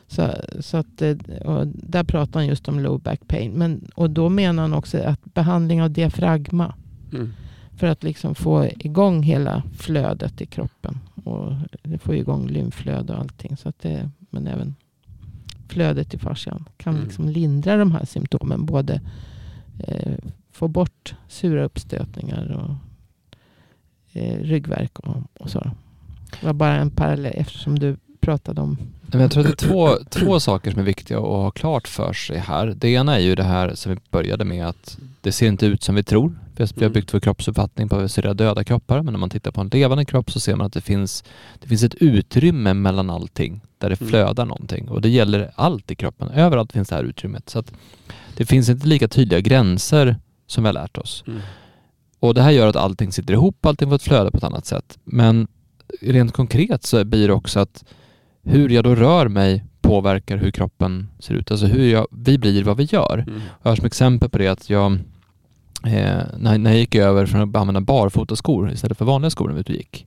[0.07, 1.17] Så, så att, eh,
[1.65, 3.53] där pratar han just om low back pain.
[3.53, 6.75] Men, och då menar han också att behandling av diafragma.
[7.15, 7.33] Mm.
[7.77, 10.99] För att liksom få igång hela flödet i kroppen.
[11.25, 11.53] Och
[12.01, 13.57] får igång lymflöde och allting.
[13.57, 14.75] Så att det, men även
[15.69, 17.05] flödet i fascian kan Mm.
[17.05, 18.67] liksom lindra de här symptomen.
[18.67, 19.01] Både
[19.79, 20.15] eh,
[20.53, 22.75] få bort sura uppstötningar och
[24.13, 25.71] eh, ryggvärk och, och så.
[26.41, 28.79] Det var bara en parallell eftersom du pratade om
[29.21, 32.13] jag tror att det är två, två saker som är viktiga att ha klart för
[32.13, 32.67] sig här.
[32.67, 35.83] Det ena är ju det här som vi började med att det ser inte ut
[35.83, 36.39] som vi tror.
[36.57, 36.93] Vi har- Mm.
[36.93, 39.69] byggt vår kroppsuppfattning på att vi ser döda kroppar, men när man tittar på en
[39.69, 41.25] levande kropp så ser man att det finns,
[41.61, 44.11] det finns ett utrymme mellan allting där det Mm.
[44.11, 44.89] flödar någonting.
[44.89, 46.29] Och det gäller allt i kroppen.
[46.29, 47.51] Överallt finns det här utrymmet.
[47.51, 47.73] Så att
[48.37, 51.25] det finns inte lika tydliga gränser som vi har lärt oss.
[51.27, 51.41] Mm.
[52.21, 54.67] Och det här gör att allting sitter ihop, allting får ett flöde på ett annat
[54.67, 54.99] sätt.
[55.05, 55.47] Men
[56.01, 57.85] rent konkret så blir det också att
[58.45, 61.51] hur jag då rör mig påverkar hur kroppen ser ut.
[61.51, 63.25] Alltså hur jag, vi blir vad vi gör.
[63.29, 63.41] Mm.
[63.63, 64.93] Jag har som exempel på det att jag,
[65.85, 69.55] eh, när, när jag gick över från att använda barfotaskor istället för vanliga skor när
[69.55, 70.07] vi ute och gick,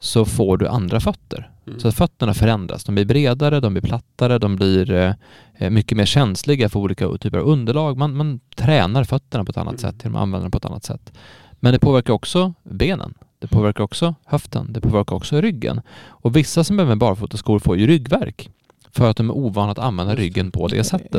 [0.00, 1.50] så får du andra fötter.
[1.66, 1.80] Mm.
[1.80, 2.84] Så fötterna förändras.
[2.84, 5.14] De blir bredare, de blir plattare, de blir
[5.58, 7.96] eh, mycket mer känsliga för olika typer av underlag.
[7.96, 9.92] Man, man tränar fötterna på ett annat Mm.
[9.92, 11.12] sätt, att använda dem på ett annat sätt.
[11.60, 13.14] Men det påverkar också benen.
[13.42, 14.72] Det påverkar också höften.
[14.72, 15.80] Det påverkar också ryggen.
[16.08, 18.50] Och vissa som behöver barfotaskor får ju ryggvärk
[18.90, 21.14] för att de är ovana att använda ryggen på det sättet.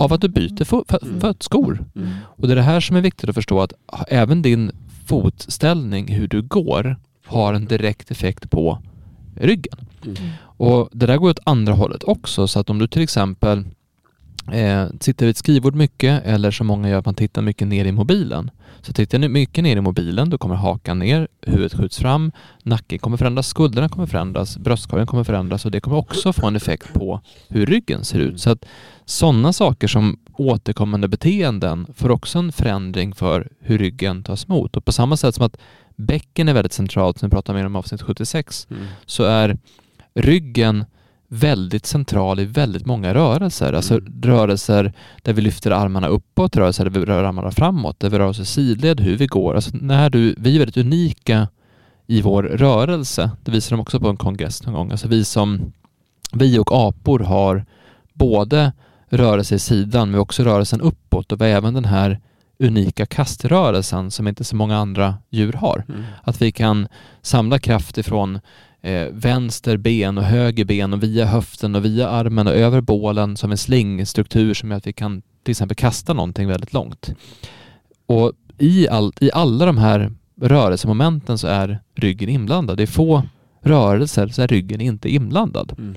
[0.00, 0.64] Av att du byter
[1.02, 1.20] Mm.
[1.20, 1.84] fötskor.
[1.96, 2.08] Mm.
[2.24, 3.72] Och det är det här som är viktigt att förstå att
[4.08, 4.70] även din
[5.06, 8.78] fotställning, hur du går, har en direkt effekt på
[9.34, 9.78] ryggen.
[10.06, 10.16] Mm.
[10.42, 12.48] Och det där går åt andra hållet också.
[12.48, 13.64] Så att om du till exempel
[14.52, 17.84] eh, sitter vid ett skrivbord mycket eller som många gör att man tittar mycket ner
[17.84, 18.50] i mobilen.
[18.82, 22.98] Så tittar ni mycket ner i mobilen då kommer hakan ner, huvudet skjuts fram, nacken
[22.98, 26.94] kommer förändras, skulderna kommer förändras, bröstkorgen kommer förändras och det kommer också få en effekt
[26.94, 28.40] på hur ryggen ser ut.
[28.40, 28.64] Så att
[29.04, 34.76] sådana saker som återkommande beteenden får också en förändring för hur ryggen tas emot.
[34.76, 35.56] Och på samma sätt som att
[35.96, 38.86] bäcken är väldigt centralt, som vi pratade mer om i avsnitt 76, Mm.
[39.06, 39.58] så är
[40.14, 40.84] ryggen
[41.32, 43.72] väldigt central i väldigt många rörelser.
[43.72, 44.22] Alltså Mm.
[44.22, 48.28] rörelser där vi lyfter armarna uppåt, rörelser där vi rör armarna framåt, där vi rör
[48.28, 49.54] oss i sidled, hur vi går.
[49.54, 51.48] Alltså när du, vi är väldigt unika
[52.06, 53.30] i vår rörelse.
[53.44, 54.90] Det visar de också på en kongress någon gång.
[54.90, 55.72] Alltså vi som,
[56.32, 57.64] vi och apor har
[58.12, 58.72] både
[59.08, 62.20] rörelse i sidan men också rörelsen uppåt och vi har även den här
[62.58, 65.84] unika kaströrelsen som inte så många andra djur har.
[65.88, 66.04] Mm.
[66.22, 66.88] Att vi kan
[67.22, 68.40] samla kraft ifrån
[68.82, 73.36] eh, vänster ben och höger ben och via höften och via armen och över bålen
[73.36, 77.10] som en slingstruktur som gör att vi kan till exempel kasta någonting väldigt långt.
[78.06, 82.76] Och i, all, i alla de här rörelsemomenten så är ryggen inblandad.
[82.76, 83.22] Det är få
[83.62, 85.74] rörelser så är ryggen inte inblandad.
[85.78, 85.94] Mm.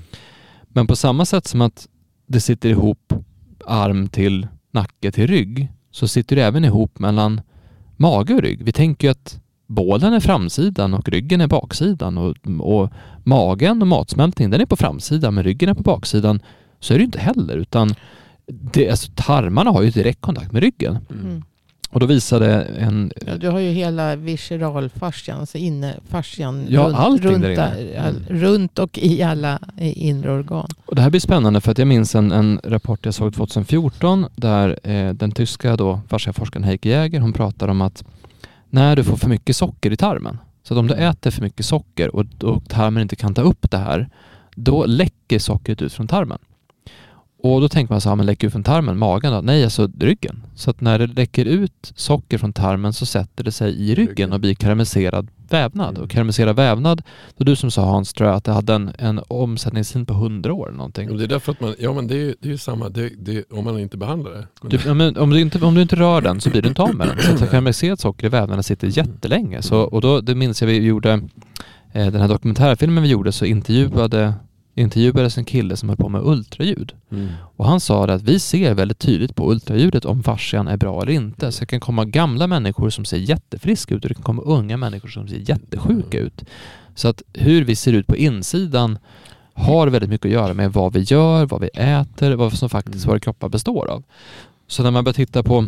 [0.64, 1.88] Men på samma sätt som att
[2.26, 3.12] det sitter ihop
[3.66, 7.40] arm till nacke till rygg så sitter det även ihop mellan
[7.96, 8.64] mage och rygg.
[8.64, 12.92] Vi tänker ju att bålen är framsidan och ryggen är baksidan och, och
[13.24, 16.40] magen och matsmältningen den är på framsidan men ryggen är på baksidan.
[16.80, 17.94] Så är det inte heller utan
[18.46, 20.98] det, alltså, tarmarna har ju direkt kontakt med ryggen.
[21.10, 21.24] Mm.
[21.24, 21.42] Mm.
[21.90, 26.66] Och då visade en Ja, du har ju hela visceralfascian, alltså innefascian.
[26.68, 27.92] Ja, runt, allting runt, där inne.
[27.92, 30.68] där, all, runt och i alla inre organ.
[30.86, 34.26] Och det här blir spännande för att jag minns en, en rapport jag såg 2014
[34.36, 38.04] där eh, den tyska då, fasciaforskaren Heike Jäger hon pratar om att
[38.74, 42.16] när du får för mycket socker i tarmen, så om du äter för mycket socker
[42.16, 44.08] och, och tarmen inte kan ta upp det här,
[44.54, 46.38] då läcker sockret ut från tarmen.
[47.44, 49.40] Och då tänker man så här, men läcker ut från tarmen, magen då?
[49.40, 50.42] Nej, alltså ryggen.
[50.54, 54.32] Så att när det läcker ut socker från tarmen så sätter det sig i ryggen
[54.32, 55.90] och blir karamelliserad vävnad.
[55.90, 56.02] Mm.
[56.02, 57.02] Och karamelliserad vävnad,
[57.36, 60.52] då du som sa Hans, tror jag att det hade en, en omsättningstid på 100
[60.52, 61.10] år eller någonting.
[61.10, 62.88] Och Det är därför att man, ja men det är ju, det är ju samma,
[62.88, 64.46] det, det, om man inte behandlar det.
[64.62, 66.68] Men Du, ja, men om, du inte, om du inte rör den så blir du
[66.68, 67.38] inte av med den.
[67.38, 69.62] Så att karamelliserat socker i vävnaden sitter jättelänge.
[69.62, 71.12] Så, och då, det minns jag vi gjorde,
[71.92, 74.34] eh, den här dokumentärfilmen vi gjorde så intervjuade,
[74.74, 76.92] intervjuades en kille som höll på med ultraljud.
[77.10, 77.28] Mm.
[77.56, 81.12] Och han sa att vi ser väldigt tydligt på ultraljudet om fascian är bra eller
[81.12, 81.52] inte.
[81.52, 84.76] Så det kan komma gamla människor som ser jättefriska ut och det kan komma unga
[84.76, 86.44] människor som ser jättesjuka ut.
[86.94, 88.98] Så att hur vi ser ut på insidan
[89.54, 93.04] har väldigt mycket att göra med vad vi gör, vad vi äter, vad som faktiskt
[93.04, 93.12] Mm.
[93.12, 94.02] våra kroppar består av.
[94.66, 95.66] Så när man börjar titta på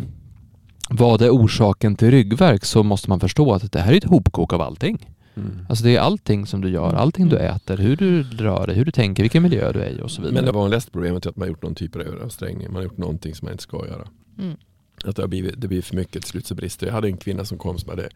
[0.89, 4.53] vad är orsaken till ryggvärk så måste man förstå att det här är ett hopkok
[4.53, 5.07] av allting.
[5.37, 5.65] Mm.
[5.69, 8.85] Alltså det är allting som du gör, allting du äter, hur du rör dig, hur
[8.85, 10.33] du tänker, vilken miljö du är i och så vidare.
[10.33, 12.67] Men det vanligaste problemet är att man har gjort någon typ av överansträngning.
[12.67, 14.07] Man har gjort någonting som man inte ska göra.
[14.39, 14.57] Mm.
[15.05, 16.87] Att det, har blivit, det blir för mycket, till slut så brister.
[16.87, 18.09] Jag hade en kvinna som kom som hade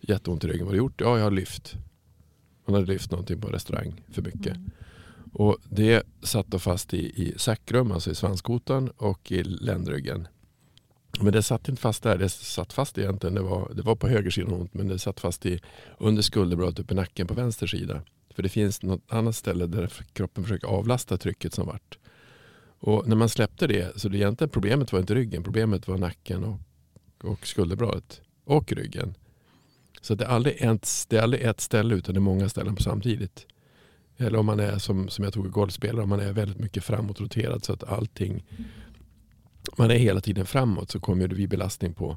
[0.00, 0.66] jätteont i ryggen.
[0.66, 1.00] Vad har du gjort?
[1.00, 1.74] Ja, jag har lyft.
[2.64, 4.56] Hon hade lyft någonting på restaurang för mycket.
[5.32, 10.28] Och det satt då fast i, i sacrum, alltså i svanskotan och i ländryggen.
[11.20, 12.18] Men det satt inte fast där.
[12.18, 13.34] Det satt fast egentligen.
[13.34, 15.60] Det var, det var på höger sida ont men det satt fast i,
[15.98, 18.02] under skulderbladet uppe i nacken på vänster sida.
[18.34, 21.98] För det finns något annat ställe där kroppen försöker avlasta trycket som vart.
[22.78, 26.44] Och när man släppte det, så det egentligen problemet var inte ryggen, problemet var nacken
[26.44, 26.60] och,
[27.22, 29.14] och skulderbladet och ryggen.
[30.00, 32.76] Så det är, aldrig ett, det är aldrig ett ställe utan det är många ställen
[32.76, 33.46] på samtidigt.
[34.16, 36.84] Eller om man är som, som jag tog i golfspelare, om man är väldigt mycket
[36.84, 38.44] framåtroterad så att allting,
[39.78, 42.16] man är hela tiden framåt så kommer det bli belastning på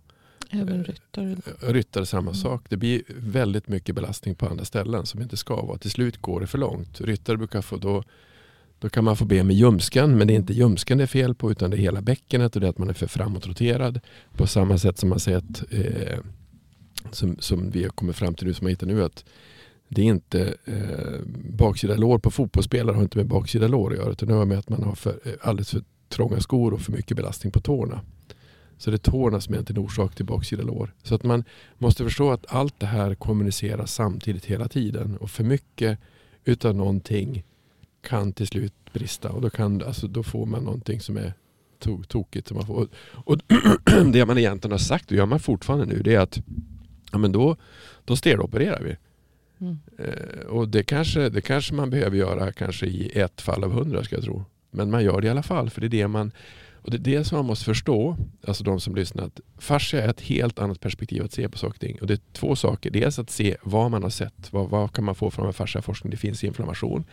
[0.50, 1.36] Även ryttare.
[1.60, 2.34] ryttare samma Mm.
[2.34, 2.66] sak.
[2.70, 5.78] Det blir väldigt mycket belastning på andra ställen som inte ska vara.
[5.78, 7.02] Till slut går det för långt.
[7.02, 8.04] Ryttare brukar få då,
[8.80, 11.36] då kan man få be med ljumsken men det är inte ljumsken det är fel
[11.36, 14.00] på utan det är hela bäckenet och det är att man är för framåtroterad.
[14.36, 16.20] På samma sätt som man säger att eh,
[17.12, 19.26] som, som vi har kommit fram till nu som jag hittar nu att
[19.90, 21.20] det är inte eh,
[21.50, 24.58] baksida lår på fotbollsspelare har inte med baksida lår att göra utan det har med
[24.60, 28.02] att man har för, eh, alldeles för trånga skor och för mycket belastning på tårna.
[28.78, 30.94] Så det är tårna som är orsak till baksida lår.
[31.04, 31.44] Så att man
[31.78, 35.18] måste förstå att allt det här kommuniceras samtidigt hela tiden.
[35.18, 36.00] Och för mycket
[36.44, 37.44] utav någonting
[38.02, 39.30] kan till slut brista.
[39.30, 41.34] Och då, kan, alltså, då får man någonting som är
[41.80, 42.48] to tokigt.
[42.48, 42.88] Som man får.
[43.12, 43.38] Och
[44.14, 46.40] det man egentligen har sagt, och gör man fortfarande nu, det är att
[47.12, 47.58] ja, men då,
[48.06, 48.98] då stelopererar vi.
[49.60, 49.78] Mm.
[49.98, 54.04] Eh, och det kanske, det kanske man behöver göra kanske i ett fall av hundra
[54.04, 54.46] ska jag tro.
[54.78, 56.32] Men man gör det i alla fall för det är det man
[56.88, 58.18] och det är det som man måste förstå,
[58.48, 61.74] alltså de som lyssnar, att fascia är ett helt annat perspektiv att se på saker
[61.76, 61.98] och ting.
[62.02, 62.92] Och det är två saker.
[62.92, 64.54] Dels att se vad man har sett.
[64.54, 66.12] Vad, vad kan man få från fasciaforskning?
[66.12, 67.06] Det finns inflammation.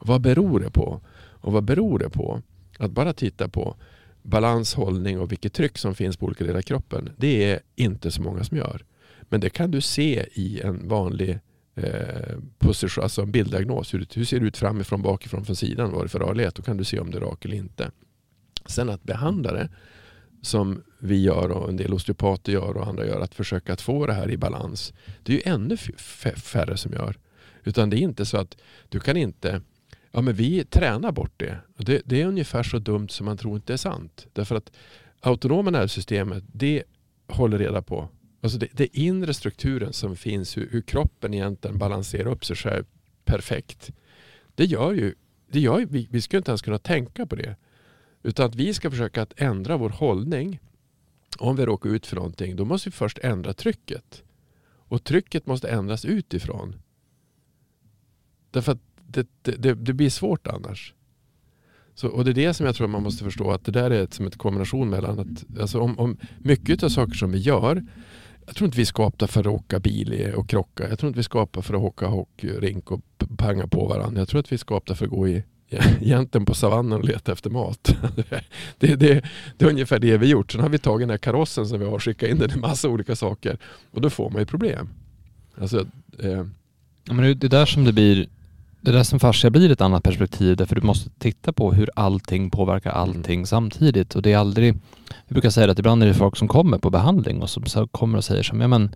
[0.00, 1.00] Vad beror det på?
[1.40, 2.42] Och vad beror det på?
[2.78, 3.76] Att bara titta på
[4.22, 7.10] balans, hållning och vilket tryck som finns på olika delar av kroppen.
[7.16, 8.84] Det är inte så många som gör.
[9.28, 11.38] Men det kan du se i en vanlig
[11.74, 13.94] eh, position, alltså en bilddiagnos.
[13.94, 15.90] Hur, hur ser det ut framifrån, bakifrån, från sidan?
[15.90, 16.54] Vad är det för rörlighet?
[16.54, 17.90] Då kan du se om det är rak eller inte.
[18.66, 19.68] Sen att behandla det
[20.42, 24.06] som vi gör och en del osteopater gör och andra gör, att försöka att få
[24.06, 24.92] det här i balans.
[25.22, 25.76] Det är ju ännu
[26.36, 27.16] färre som gör.
[27.64, 28.56] Utan det är inte så att
[28.88, 29.60] du kan inte,
[30.10, 31.58] ja men vi tränar bort det.
[31.76, 32.02] det.
[32.04, 34.26] Det är ungefär så dumt som man tror inte är sant.
[34.32, 34.72] Därför att
[35.20, 36.82] autonoma nervsystemet, det
[37.26, 38.08] håller reda på
[38.40, 42.84] Alltså det, det inre strukturen som finns, hur, hur, kroppen egentligen balanserar upp sig själv
[43.24, 43.90] perfekt.
[44.54, 45.14] Det gör ju,
[45.50, 47.56] det gör ju vi, vi skulle inte ens kunna tänka på det.
[48.22, 50.60] Utan att vi ska försöka att ändra vår hållning.
[51.38, 54.22] Om vi råkar ut för någonting, då måste vi först ändra trycket.
[54.62, 56.76] Och trycket måste ändras utifrån.
[58.50, 60.94] Därför att det, det, det blir svårt annars.
[61.94, 64.02] Så, och det är det som jag tror man måste förstå att det där är
[64.02, 67.86] ett, som en kombination mellan att alltså om, om mycket av saker som vi gör
[68.46, 70.88] jag tror inte vi skapar för att åka bil och krocka.
[70.88, 73.00] Jag tror inte vi skapar för att åka hockeyrink och
[73.36, 74.20] panga på varandra.
[74.20, 75.42] Jag tror att vi skapar för att gå i
[76.00, 77.96] egentligen på savannen och leta efter mat.
[78.78, 79.24] Det, det,
[79.58, 80.52] det, är ungefär det vi gjort.
[80.52, 82.56] Sen har vi tagit den här karossen som vi har och skickat in den i
[82.56, 83.58] massa olika saker.
[83.90, 84.88] Och då får man ju problem.
[85.60, 85.86] Alltså,
[86.18, 86.44] eh.
[87.04, 88.28] ja, men det är där som det blir
[88.80, 92.50] det där som fascia blir ett annat perspektiv därför du måste titta på hur allting
[92.50, 93.02] påverkar mm.
[93.02, 93.46] allting mm.
[93.46, 94.74] samtidigt och det är aldrig,
[95.28, 98.18] vi brukar säga att ibland är det folk som kommer på behandling och som kommer
[98.18, 98.94] och säger som, ja men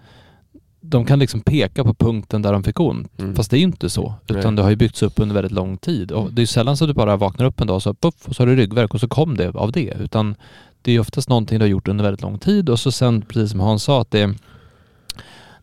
[0.86, 3.18] de kan liksom peka på punkten där de fick ont.
[3.18, 3.34] Mm.
[3.34, 4.14] Fast det är ju inte så.
[4.28, 4.56] Utan Nej.
[4.56, 6.12] det har ju byggts upp under väldigt lång tid.
[6.12, 8.28] Och det är sällan så att du bara vaknar upp en dag och så, puff,
[8.28, 9.94] och så har du ryggverk och så kom det av det.
[10.00, 10.34] Utan
[10.82, 13.50] det är oftast någonting du har gjort under väldigt lång tid och så sen, precis
[13.50, 14.34] som Hans sa, att det,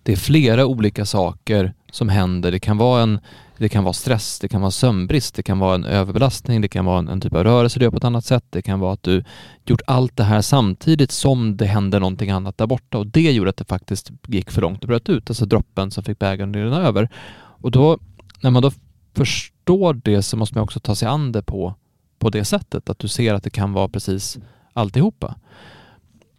[0.04, 2.52] det är flera olika saker som händer.
[2.52, 3.20] Det kan vara en
[3.62, 6.86] det kan vara stress, det kan vara sömnbrist, det kan vara en överbelastning, det kan
[6.86, 8.94] vara en, en typ av rörelse du gör på ett annat sätt, det kan vara
[8.94, 9.24] att du
[9.66, 13.50] gjort allt det här samtidigt som det händer någonting annat där borta och det gjorde
[13.50, 16.56] att det faktiskt gick för långt och bröt ut, alltså droppen som fick bägaren att
[16.56, 17.10] rinna över.
[17.36, 17.98] Och då,
[18.42, 18.72] när man då
[19.16, 21.76] förstår det så måste man också ta sig an det på,
[22.20, 24.38] på det sättet, att du ser att det kan vara precis
[24.74, 25.36] alltihopa.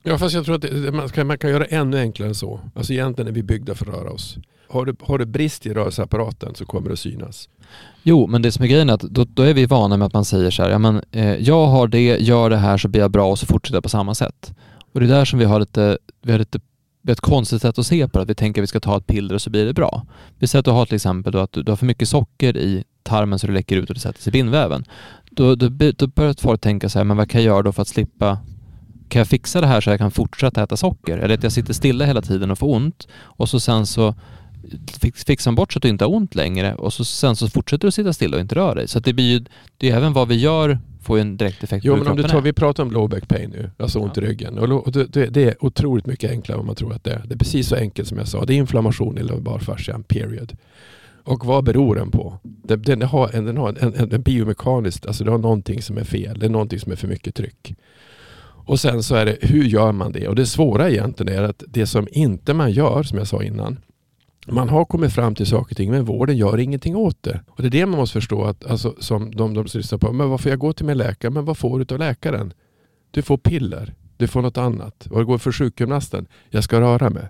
[0.03, 2.61] Ja, fast jag tror att det, man, kan, man kan göra ännu enklare än så.
[2.75, 4.39] Alltså egentligen är vi byggda för att röra oss
[4.73, 7.49] har du, har du brist i rörelseapparaten så kommer det synas.
[8.03, 10.13] Jo, men det som är grejen är att då, då är vi vana med att
[10.13, 13.01] man säger så här, ja men eh, jag har det, gör det här så blir
[13.01, 14.55] jag bra och så fortsätter jag på samma sätt.
[14.93, 16.61] Och det är där som vi har lite, vi har lite
[17.09, 19.07] ett konstigt sätt att se på det, att vi tänker att vi ska ta ett
[19.07, 20.07] piller och så blir det bra.
[20.39, 22.57] Vi säger att du har till exempel då att du, du har för mycket socker
[22.57, 24.85] i tarmen så det läcker ut och det sätter sig i bindväven.
[25.31, 27.83] Då, då, då börjar folk tänka så här, men vad kan jag göra då för
[27.83, 28.39] att slippa
[29.09, 31.19] kan jag fixa det här så jag kan fortsätta äta socker?
[31.19, 34.15] Eller att jag sitter stilla hela tiden och får ont och så sen så
[35.27, 37.89] fixar man bort så att du inte har ont längre och så, sen så fortsätter
[37.89, 38.89] du sitta stilla och inte röra dig.
[38.89, 39.45] Så att det blir ju,
[39.77, 42.17] det är även vad vi gör får ju en direkt effekt jo, på men om
[42.17, 44.23] du tar, Vi pratar om low back pain nu, alltså ont ja.
[44.23, 44.59] i ryggen.
[44.59, 47.23] Och det, det, är otroligt mycket enklare än man tror att det är.
[47.27, 48.45] Det är precis så enkelt som jag sa.
[48.45, 50.57] Det är inflammation i lumbalfascian, period.
[51.25, 52.39] Och vad beror den på?
[52.43, 55.99] Den, den har, en, den har en, en, en biomekaniskt, alltså det har någonting som
[55.99, 56.39] är fel.
[56.39, 57.75] Det är någonting som är för mycket tryck.
[58.65, 60.29] Och sen så är det, hur gör man det?
[60.29, 63.79] Och det svåra egentligen är att det som inte man gör, som jag sa innan,
[64.47, 67.41] man har kommit fram till saker och ting men vården gör ingenting åt det.
[67.49, 68.45] Och Det är det man måste förstå.
[68.45, 70.13] att alltså, som de, de som lyssnar på.
[70.13, 71.31] Men varför jag går till min läkare?
[71.31, 72.53] Men vad får du av läkaren?
[73.11, 73.95] Du får piller.
[74.17, 75.07] Du får något annat.
[75.11, 76.27] Vad går för sjukgymnasten?
[76.51, 77.29] Jag ska röra mig.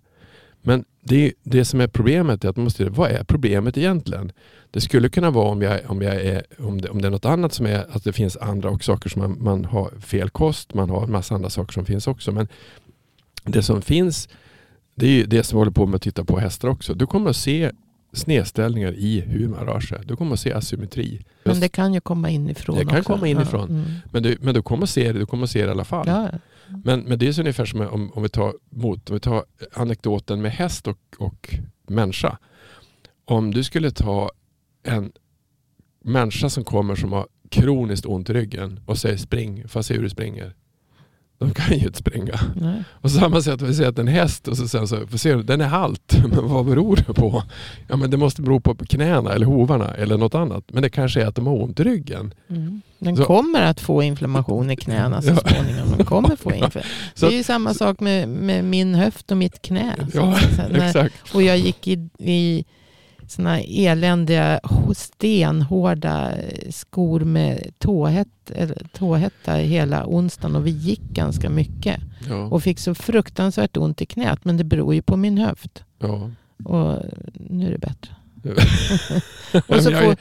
[0.63, 4.33] Men det, det som är problemet är att man måste vad är problemet egentligen?
[4.71, 7.25] Det skulle kunna vara om, jag, om, jag är, om, det, om det är något
[7.25, 10.75] annat som är att det finns andra och saker som man, man har fel kost.
[10.75, 12.33] Man har en massa andra saker som finns också.
[12.33, 12.49] Men
[13.45, 14.29] det som finns
[14.95, 16.95] det är ju det som håller på med att titta på hästar också.
[16.95, 17.71] Du kommer att se
[18.13, 20.01] snedställningar i hur man rör sig.
[20.05, 21.25] Du kommer att se asymmetri.
[21.45, 23.13] Men det kan ju komma inifrån Det kan också.
[23.13, 23.67] komma inifrån.
[23.71, 23.77] Ja.
[23.77, 23.91] Mm.
[24.11, 25.85] Men, du, men du kommer att se det, du kommer att se det i alla
[25.85, 26.09] fall.
[26.09, 26.29] Ja.
[26.85, 29.45] Men, men det är så ungefär som om, om, vi tar, mot, om vi tar
[29.73, 31.55] anekdoten med häst och, och
[31.87, 32.39] människa.
[33.25, 34.31] Om du skulle ta
[34.83, 35.13] en
[36.05, 40.03] människa som kommer som har kroniskt ont i ryggen och säger spring, jag se hur
[40.03, 40.55] du springer?
[41.43, 42.41] De kan ju inte springa.
[42.57, 42.83] Nej.
[42.93, 45.43] Och samma sätt, vi säger att en häst och så sen så, för ser du,
[45.43, 46.17] den är halt.
[46.29, 47.43] Men vad beror det på?
[47.89, 50.65] Ja men det måste bero på knäna eller hovarna eller något annat.
[50.73, 52.35] Men det kanske är att de har ont i ryggen.
[52.51, 52.83] Mm.
[52.99, 55.97] Den Så- kommer att få inflammation i knäna så småningom.
[55.97, 56.83] Den kommer få inflammation.
[57.21, 59.97] Det är ju samma sak med, med min höft och mitt knä.
[60.15, 60.39] Ja,
[60.75, 61.15] exakt.
[61.35, 62.65] Och jag gick i, i
[63.33, 64.61] såna eländiga
[64.97, 66.35] stenhårda
[66.71, 67.71] skor med
[68.93, 72.01] tåhätta hela onsdagen och vi gick ganska mycket.
[72.29, 75.85] Ja, Och fick så fruktansvärt ont i knät men det beror ju på min höft.
[75.99, 76.31] ja.
[76.65, 76.99] Och
[77.35, 78.15] nu är det bättre.
[79.69, 80.17] men, jag,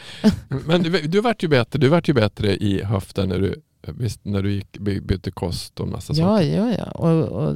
[0.66, 1.80] men du, du vart ju bättre.
[1.80, 5.79] Du vart ju bättre i höften när du, visst, när du gick, by- bytte kost
[5.79, 6.57] och massa Ja, saker.
[6.57, 6.84] ja, ja.
[6.91, 7.55] Och, och,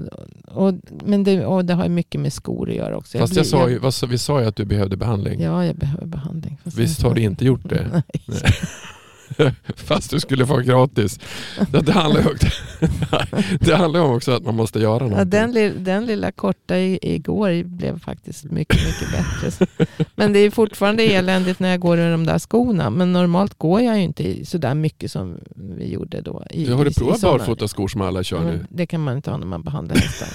[0.68, 0.74] och,
[1.06, 3.18] men det, och det har mycket med skor att göra också.
[3.18, 5.42] Fast blir- jag sa ju, vi sa ju att du behövde behandling.
[5.42, 6.58] Ja, jag behöver behandling.
[6.64, 7.88] Fast Visst jag- har du inte gjort det?
[7.94, 8.04] Nej.
[8.26, 8.54] Nej.
[9.76, 11.20] Fast du skulle få gratis.
[11.72, 12.28] Det, handlar ju
[13.60, 15.18] det handlar om också att man måste göra någonting.
[15.18, 19.68] Ja, den, lill- den lilla korta igår blev faktiskt mycket, mycket bättre.
[20.16, 22.90] Men det är fortfarande eländigt när jag går i de där skorna.
[22.90, 26.44] Men normalt går jag ju inte så där mycket som vi gjorde då.
[26.50, 28.66] I, har du provat barfotaskor som alla kör nu?
[28.70, 30.28] Det kan man inte ha när man behandlar hästar.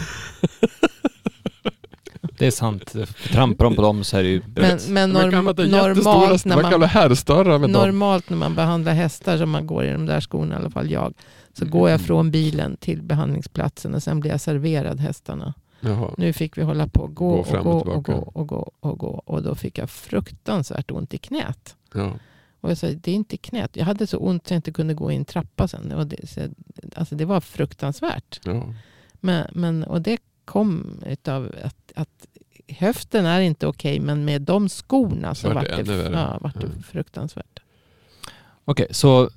[2.40, 2.94] Det är sant.
[3.32, 4.42] Trampar de på dem så är det ju...
[4.56, 7.72] Men, men Man kan norm, ha jättestora, normalt, när man kan man, med dem.
[7.72, 10.90] normalt när man behandlar hästar, som man går i de där skorna, i alla fall
[10.90, 11.14] jag,
[11.52, 11.90] så går Mm.
[11.90, 15.54] jag från bilen till behandlingsplatsen och sen blir jag serverad hästarna.
[15.80, 16.10] Jaha.
[16.16, 18.48] Nu fick vi hålla på och gå, Gå och, fram gå och och, gå och
[18.48, 19.22] gå och gå.
[19.26, 21.76] Och då fick jag fruktansvärt ont i knät.
[21.94, 22.12] Ja.
[22.60, 23.76] Och jag sa, det är inte knät.
[23.76, 25.92] Jag hade så ont så jag inte kunde gå i en trappa sen.
[25.92, 26.40] Och det, så,
[26.96, 28.40] alltså det var fruktansvärt.
[28.44, 28.74] Ja.
[29.20, 32.26] Men, men, och det kom utav att, att
[32.68, 34.00] höften är inte okej.
[34.00, 36.82] men med de skorna så Var var det det, ja, vart det Mm.
[36.82, 37.60] fruktansvärt.
[38.64, 39.30] Okej, så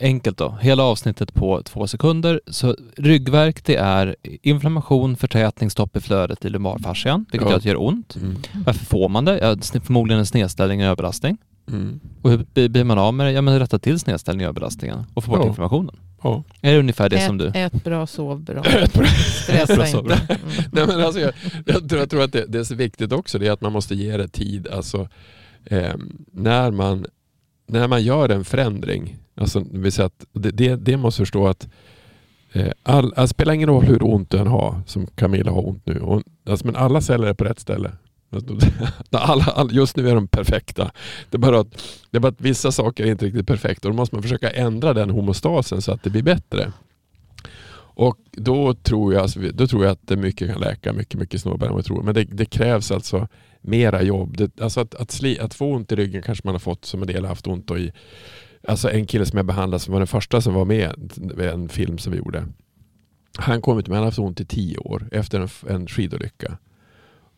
[0.00, 0.58] enkelt då.
[0.60, 2.40] Hela avsnittet på två sekunder.
[2.46, 7.50] Så ryggvärk det är inflammation, förtätning, stopp i flödet i lumbalfascian, vilket Ja.
[7.50, 8.16] gör att det gör ont.
[8.16, 8.36] Mm.
[8.66, 9.38] Varför får man det?
[9.38, 11.36] Ja, förmodligen en snedställning och överlastning.
[11.68, 12.00] Mm.
[12.22, 13.32] Och hur blir- man av med det?
[13.32, 15.46] Ja men rätta till snedställning och överlastningen och få bort Ja.
[15.48, 15.96] inflammationen.
[16.22, 16.44] Ja.
[16.60, 17.52] Är det ungefär det ät, som du...
[17.54, 18.62] ät bra, sov bra.
[19.42, 20.14] Stressa inte.
[20.28, 20.40] Mm.
[20.72, 21.32] Nej, men alltså, jag,
[21.66, 23.72] jag, tror, jag tror att det, det är så viktigt också det är att man
[23.72, 24.68] måste ge det tid.
[24.68, 25.08] Alltså,
[25.64, 27.06] ehm, när, man,
[27.66, 29.58] när man gör en förändring, alltså,
[29.98, 31.68] att det, det, det måste förstå att
[32.52, 36.00] eh, all, det spelar ingen roll hur ont den har, som Camilla har ont nu.
[36.00, 37.90] Och, alltså, men alla celler är på rätt ställe.
[39.10, 40.90] Alla, alla, just nu är de perfekta.
[41.30, 43.94] Det är, bara att, det är bara att vissa saker är inte riktigt perfekta och
[43.94, 46.72] då måste man försöka ändra den homostasen så att det blir bättre.
[47.98, 51.40] Och då tror jag, alltså, då tror jag att det mycket kan läka mycket, mycket
[51.40, 52.02] snabbare än vad jag tror.
[52.02, 53.28] Men det, det krävs alltså
[53.60, 54.36] mera jobb.
[54.36, 57.02] Det, alltså att, att, sli, att få ont i ryggen kanske man har fått som
[57.02, 57.92] en del har haft ont i.
[58.68, 61.68] Alltså en kille som jag behandlade som var den första som var med i en
[61.68, 62.46] film som vi gjorde.
[63.38, 66.58] Han kom ut med, han har haft ont i tio år efter en, en skidolycka.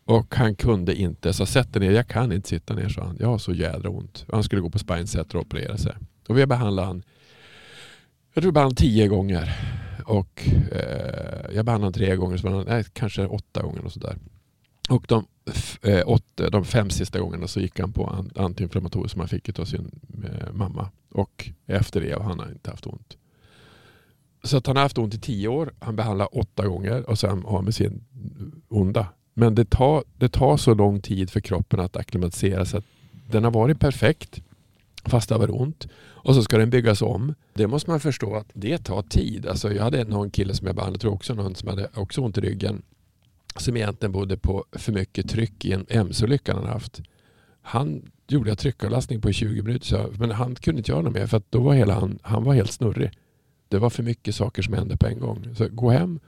[0.09, 3.17] Och han kunde inte, så sätt dig ner, jag kan inte sitta ner sa han.
[3.21, 4.25] Jag har så jädra ont.
[4.33, 5.93] Han skulle gå på spinesetter och operera sig.
[6.29, 7.03] Och vi behandlade han,
[8.35, 9.57] jag tror behandlade tio gånger.
[10.05, 14.17] Och eh, jag behandlade honom tre gånger, så han, nej, kanske åtta gånger och sådär.
[14.91, 15.27] Och de,
[15.83, 19.65] eh, åtta, de fem sista gångerna så gick han på antiinflammatoriskt som han fick av
[19.65, 20.91] sin eh, mamma.
[21.11, 23.17] Och efter det har han inte haft ont.
[24.43, 27.43] Så att han har haft ont i tio år, han behandlar åtta gånger och sen
[27.43, 28.05] har han med sin
[28.69, 29.07] onda.
[29.39, 32.79] Men det tar, det tar så lång tid för kroppen att acklimatisera sig.
[32.79, 32.85] att
[33.31, 34.43] Den har varit perfekt
[35.05, 35.89] fast det har varit ont.
[36.01, 37.35] Och så ska den byggas om.
[37.55, 39.47] Det måste man förstå att det tar tid.
[39.47, 42.39] Alltså jag hade någon kille som jag behandlade, tror också någon som hade också ont
[42.39, 42.83] i ryggen.
[43.57, 47.01] Som egentligen bodde på för mycket tryck i en MC-olycka han haft.
[47.63, 49.87] Han gjorde jag tryckavlastning på i 20 minuter.
[49.87, 52.45] Så, men han kunde inte göra något mer för att då var hela han, han
[52.45, 53.11] var helt snurrig.
[53.69, 55.55] Det var för mycket saker som hände på en gång.
[55.55, 56.21] Så gå hem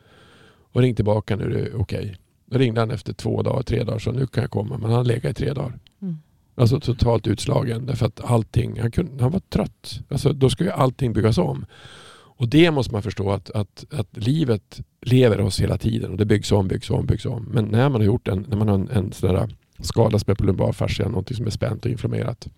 [0.73, 1.81] och ring tillbaka när du är okej.
[1.81, 2.17] okej.
[2.51, 4.79] Då ringde han efter två dagar, tre dagar så nu kan jag komma.
[4.79, 5.79] Men han legat i tre dagar.
[6.03, 6.19] Mm.
[6.55, 10.01] Alltså totalt utslagen därför att allting, han, kunde, han var trött.
[10.09, 11.67] Alltså, då ska ju allting byggas om.
[12.13, 16.25] Och det måste man förstå att, att, att livet lever oss hela tiden och det
[16.25, 17.43] byggs om, byggs om, byggs om.
[17.51, 19.49] Men när man har gjort en, när man har en, en sån där
[19.81, 22.49] skada som är på lumbalfascian, någonting som är spänt och inflammerat.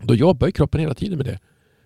[0.00, 1.38] Då jobbar ju kroppen hela tiden med det.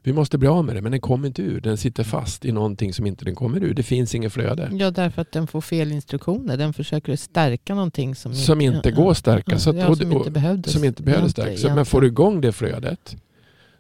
[0.08, 1.60] Vi måste bli av med det men den kommer inte ur.
[1.60, 3.74] Den sitter fast i någonting som inte den kommer ur.
[3.74, 4.70] Det finns inget flöde.
[4.72, 6.56] Ja, därför att den får fel instruktioner.
[6.56, 9.52] Den försöker stärka någonting som, Som inte går att stärka.
[9.52, 10.72] Ja, Så att, ja, och, som inte behövdes.
[10.72, 11.64] som inte egentligen- stärkas.
[11.64, 13.16] Men får du igång det flödet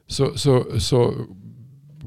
[0.06, 1.14] så, så, så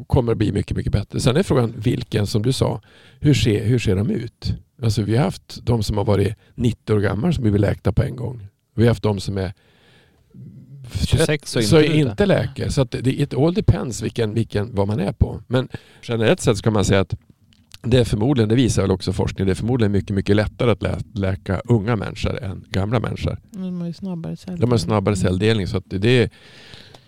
[0.07, 1.19] kommer det bli mycket, mycket bättre.
[1.19, 2.81] Sen är frågan vilken, som du sa,
[3.19, 4.53] hur ser, hur ser de ut?
[4.83, 8.03] Alltså vi har haft de som har varit 90 år gamla som blivit läkta på
[8.03, 8.47] en gång.
[8.75, 9.53] Vi har haft de som är
[11.05, 12.69] 26 och så inte inte, läker.
[12.69, 15.41] Så att det, it all depends vilken, vilken, vad man är på.
[15.47, 15.67] Men
[16.01, 17.15] generellt sett ska man säga att
[17.83, 20.81] det är förmodligen, det visar väl också forskning, det är förmodligen mycket, mycket lättare att
[20.81, 23.37] lä läka unga människor än gamla människor.
[23.51, 24.61] De har ju snabbare celldelning.
[24.61, 25.67] De har snabbare celldelning.
[25.67, 26.29] Så, att det är,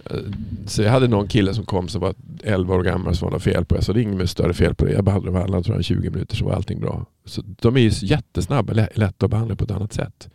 [0.06, 0.18] eh,
[0.66, 3.44] så jag hade någon kille som kom som var 11 år gammal som var något
[3.44, 3.76] fel på.
[3.76, 4.92] Jag sa det är inget mer fel på det.
[4.92, 7.06] Jag behandlade alla tror jag, 20 minuter så var allting bra.
[7.26, 10.30] Så de är ju jättesnabba, lätta att behandla på ett annat sätt.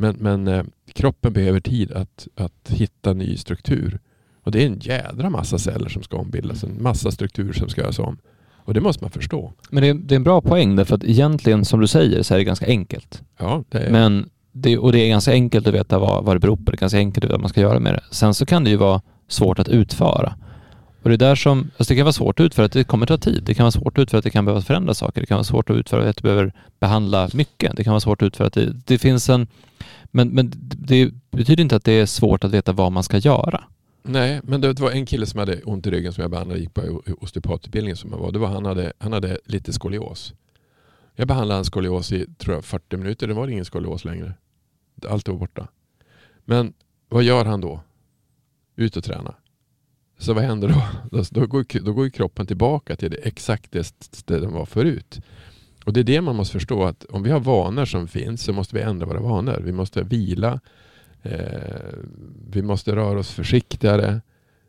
[0.00, 3.98] Men, men eh, kroppen behöver tid att, att hitta ny struktur.
[4.42, 6.64] Och det är en jädra massa celler som ska ombildas.
[6.64, 8.18] En massa struktur som ska göras om.
[8.54, 9.52] Och det måste man förstå.
[9.70, 12.34] Men det är, det är en bra poäng därför att egentligen som du säger så
[12.34, 13.22] är det ganska enkelt.
[13.38, 13.90] Ja, det är...
[13.90, 16.62] Men det, och det är ganska enkelt att veta vad, vad det beror på.
[16.70, 18.02] Det är ganska enkelt att veta vad man ska göra med det.
[18.10, 20.34] Sen så kan det ju vara svårt att utföra.
[21.02, 23.06] Och det är där som, alltså det kan vara svårt att utföra att det kommer
[23.06, 23.42] ta tid.
[23.46, 25.20] Det kan vara svårt att utföra att det kan behöva förändra saker.
[25.20, 27.76] Det kan vara svårt att utföra att du behöver behandla mycket.
[27.76, 29.46] Det kan vara svårt att utföra att det, det finns en,
[30.10, 33.64] men, men det betyder inte att det är svårt att veta vad man ska göra.
[34.02, 36.74] Nej, men det var en kille som hade ont i ryggen som jag behandlade, gick
[36.74, 38.32] på osteopatutbildningen som jag var.
[38.32, 40.34] Det var han, hade, han hade lite skolios.
[41.14, 43.26] Jag behandlade hans skolios i tror jag, 40 minuter.
[43.26, 44.34] Det var ingen skolios längre.
[45.08, 45.68] Allt var borta.
[46.44, 46.72] Men
[47.08, 47.80] vad gör han då?
[48.76, 49.34] Ut och träna.
[50.18, 50.82] Så vad händer då?
[51.30, 53.92] Då går, då går kroppen tillbaka till det exakt det,
[54.24, 55.20] det den var förut.
[55.90, 58.52] Och det är det man måste förstå att om vi har vanor som finns så
[58.52, 59.62] måste vi ändra våra vanor.
[59.64, 60.60] Vi måste vila,
[61.22, 61.32] Eh,
[62.50, 64.20] vi måste röra oss försiktigare.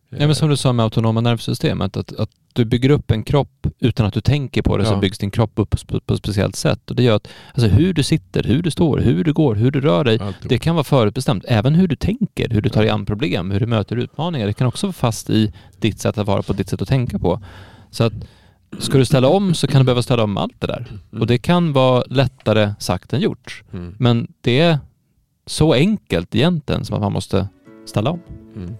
[0.09, 3.67] Ja, men som du sa med autonoma nervsystemet, att, att du bygger upp en kropp
[3.79, 4.89] utan att du tänker på det ja.
[4.89, 6.89] så byggs din kropp upp på, på ett speciellt sätt.
[6.89, 9.71] Och det gör att alltså, hur du sitter, hur du står, hur du går, hur
[9.71, 10.49] du rör dig, Alltid.
[10.49, 11.45] det kan vara förutbestämt.
[11.47, 14.47] Även hur du tänker, hur du tar dig an problem, hur du möter utmaningar.
[14.47, 17.19] Det kan också vara fast i ditt sätt att vara på, ditt sätt att tänka
[17.19, 17.41] på.
[17.91, 18.13] Så att
[18.79, 20.87] ska du ställa om så kan du behöva ställa om allt det där.
[20.89, 21.21] Mm.
[21.21, 23.63] Och det kan vara lättare sagt än gjort.
[23.73, 23.95] Mm.
[23.99, 24.79] Men det är
[25.45, 27.47] så enkelt egentligen som att man måste
[27.85, 28.19] ställa om.
[28.55, 28.75] Mm.